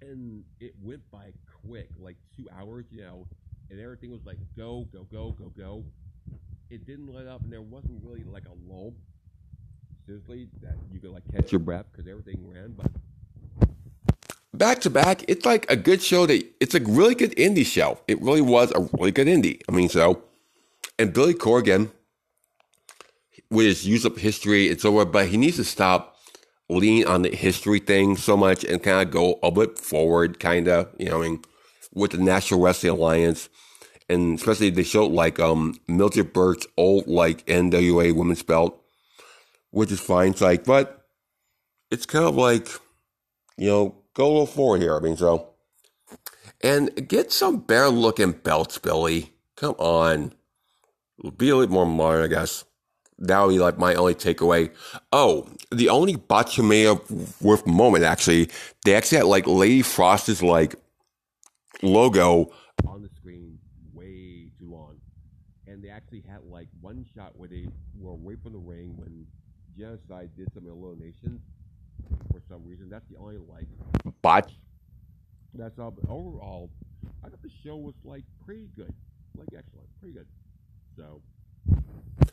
and 0.01 0.45
it 0.61 0.75
went 0.83 1.03
by 1.11 1.33
quick, 1.67 1.89
like 1.99 2.17
two 2.37 2.49
hours. 2.59 2.87
You 2.91 3.03
know, 3.03 3.27
and 3.71 3.81
everything 3.81 4.11
was 4.11 4.25
like 4.25 4.39
go, 4.57 4.87
go, 4.93 5.07
go, 5.11 5.33
go, 5.33 5.53
go. 5.57 5.85
Didn't 6.89 7.13
let 7.13 7.27
up, 7.27 7.43
and 7.43 7.53
there 7.53 7.61
wasn't 7.61 8.03
really 8.03 8.25
like 8.25 8.45
a 8.47 8.73
lull. 8.73 8.95
Seriously, 10.07 10.49
that 10.63 10.75
you 10.91 10.99
could 10.99 11.11
like 11.11 11.23
catch 11.31 11.53
your 11.53 11.59
breath 11.59 11.85
because 11.93 12.09
everything 12.09 12.51
ran, 12.51 12.73
but 12.73 12.91
back 14.55 14.81
to 14.81 14.89
back, 14.89 15.23
it's 15.29 15.45
like 15.45 15.71
a 15.71 15.77
good 15.77 16.01
show 16.01 16.25
that 16.25 16.43
it's 16.61 16.75
a 16.75 16.81
really 16.81 17.15
good 17.15 17.37
indie 17.37 17.67
show. 17.67 18.01
It 18.09 18.23
really 18.23 18.41
was 18.41 18.73
a 18.75 18.89
really 18.97 19.11
good 19.11 19.27
indie. 19.27 19.61
I 19.69 19.73
mean, 19.73 19.91
so 19.91 20.23
and 20.99 21.13
Billy 21.13 21.35
Corgan, 21.35 21.91
with 23.51 23.67
his 23.67 23.87
use 23.87 24.07
of 24.07 24.17
history, 24.17 24.71
and 24.71 24.81
so 24.81 24.89
over, 24.95 25.05
but 25.05 25.29
he 25.29 25.37
needs 25.37 25.57
to 25.57 25.65
stop 25.65 26.17
leaning 26.71 27.07
on 27.07 27.21
the 27.21 27.37
history 27.37 27.81
thing 27.81 28.17
so 28.17 28.35
much 28.35 28.65
and 28.65 28.83
kind 28.83 29.07
of 29.07 29.13
go 29.13 29.39
a 29.43 29.51
bit 29.51 29.79
forward, 29.79 30.41
kind 30.41 30.69
of, 30.69 30.89
you 30.99 31.11
know, 31.11 31.23
I 31.23 31.29
mean, 31.29 31.43
with 31.93 32.13
the 32.13 32.19
National 32.19 32.61
Wrestling 32.61 32.95
Alliance. 32.95 33.51
And 34.09 34.39
especially 34.39 34.71
they 34.71 34.85
showed 34.85 35.13
like 35.13 35.39
um 35.39 35.79
Burke's 35.87 36.67
old 36.77 37.07
like 37.07 37.45
NWA 37.47 38.15
women's 38.15 38.43
belt, 38.43 38.81
which 39.71 39.93
is 39.93 40.01
fine. 40.01 40.31
It's 40.31 40.41
like, 40.41 40.65
but 40.65 41.07
it's 41.91 42.07
kind 42.07 42.25
of 42.25 42.37
like, 42.37 42.69
you 43.57 43.69
know, 43.69 43.97
go 44.15 44.27
a 44.27 44.29
little 44.29 44.47
forward 44.47 44.81
here. 44.81 44.97
I 44.97 45.01
mean, 45.01 45.17
so. 45.17 45.51
And 46.61 47.09
get 47.09 47.31
some 47.31 47.59
better 47.59 47.89
looking 47.89 48.33
belts, 48.33 48.79
Billy. 48.79 49.33
Come 49.57 49.75
on 49.79 50.33
be 51.37 51.51
a 51.51 51.57
little 51.57 51.75
more 51.75 51.87
modern, 51.87 52.25
I 52.25 52.29
guess. 52.29 52.65
That 53.19 53.41
would 53.41 53.51
be 53.51 53.59
like 53.59 53.79
my 53.79 53.95
only 53.95 54.15
takeaway. 54.15 54.71
Oh, 55.13 55.49
the 55.73 55.89
only 55.89 56.17
Botchamania 56.17 57.01
worth 57.43 57.67
moment 57.67 58.05
actually, 58.05 58.49
they 58.85 58.95
actually 58.95 59.19
had 59.19 59.27
like 59.27 59.47
Lady 59.47 59.83
Frost's 59.83 60.43
like 60.43 60.77
logo 61.83 62.53
on 62.87 63.03
the 63.03 63.09
screen 63.17 63.59
way 63.93 64.53
too 64.59 64.71
long. 64.71 64.99
And 65.67 65.83
they 65.83 65.89
actually 66.09 66.25
had 66.31 66.41
like 66.51 66.69
one 66.81 67.05
shot 67.15 67.33
where 67.37 67.49
they 67.49 67.67
were 67.99 68.13
away 68.13 68.35
from 68.43 68.53
the 68.53 68.59
ring 68.59 68.95
when 68.97 69.27
Genocide 69.77 70.31
did 70.37 70.49
some 70.55 70.67
eliminations. 70.67 71.41
for 72.33 72.41
some 72.49 72.65
reason. 72.67 72.89
That's 72.89 73.05
the 73.11 73.19
only 73.19 73.37
like 73.37 73.67
botch. 74.23 74.53
That's 75.55 75.79
all. 75.79 75.91
But 75.91 76.11
overall, 76.11 76.71
I 77.25 77.29
thought 77.29 77.43
the 77.43 77.51
show 77.63 77.77
was 77.77 77.95
like 78.05 78.25
pretty 78.45 78.71
good, 78.77 78.93
like 79.37 79.49
excellent, 79.49 79.89
pretty 80.01 80.15
good. 80.15 80.27
So 80.97 81.21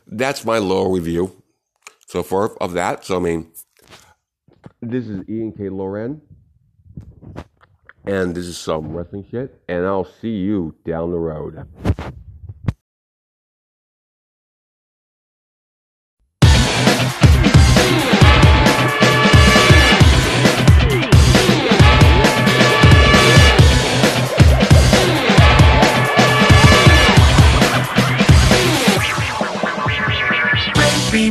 that's 0.06 0.44
my 0.44 0.58
low 0.58 0.90
review 0.90 1.42
so 2.06 2.22
far 2.22 2.56
of 2.56 2.72
that. 2.72 3.04
So 3.04 3.16
I 3.16 3.20
mean, 3.20 3.52
this 4.80 5.06
is 5.06 5.28
Ian 5.28 5.52
K. 5.52 5.68
Loren, 5.68 6.22
and 8.06 8.34
this 8.34 8.46
is 8.46 8.56
some 8.56 8.92
wrestling 8.92 9.26
shit. 9.30 9.60
And 9.68 9.84
I'll 9.84 10.08
see 10.20 10.36
you 10.36 10.74
down 10.84 11.10
the 11.10 11.18
road. 11.18 11.66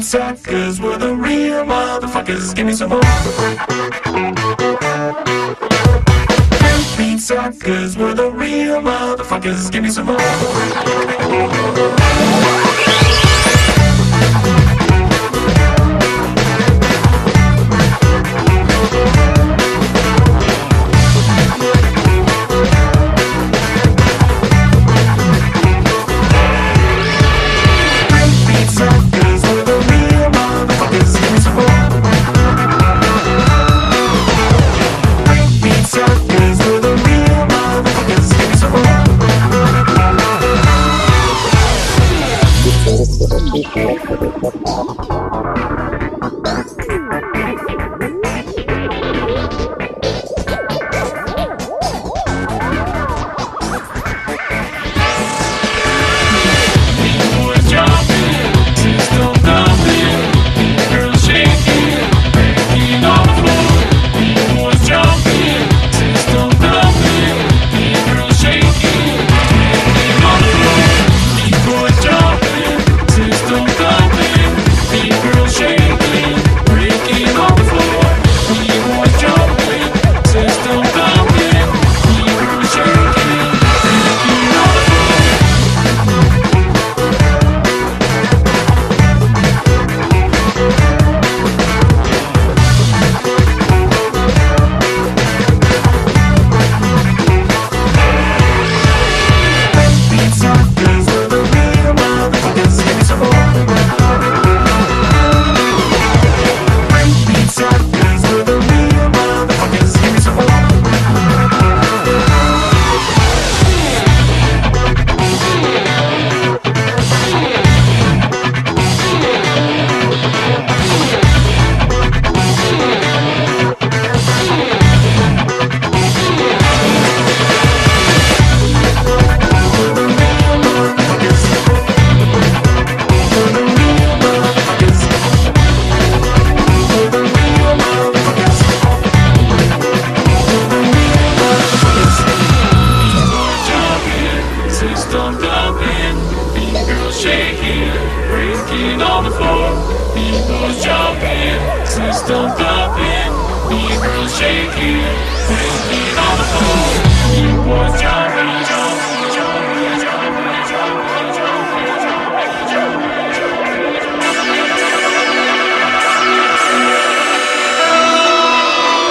Suckers. 0.05 0.79
We're 0.79 0.99
the 0.99 1.15
real 1.15 1.65
motherfuckers. 1.65 2.53
Give 2.53 2.67
me 2.67 2.73
some 2.73 2.91
more. 2.91 3.01
Beat 6.95 7.19
suckers. 7.19 7.97
We're 7.97 8.13
the 8.13 8.29
real 8.29 8.81
motherfuckers. 8.81 9.71
Give 9.71 9.83
me 9.83 9.89
some 9.89 10.05
more. 10.05 10.15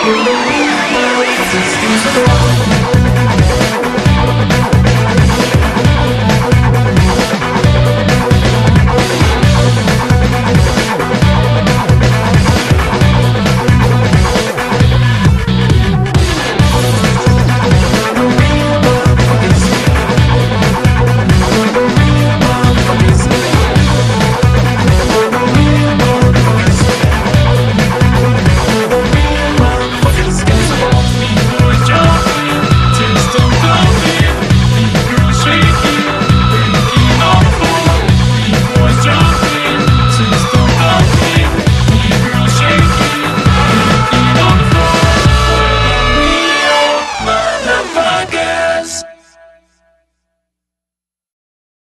Motherfucker 0.04 2.93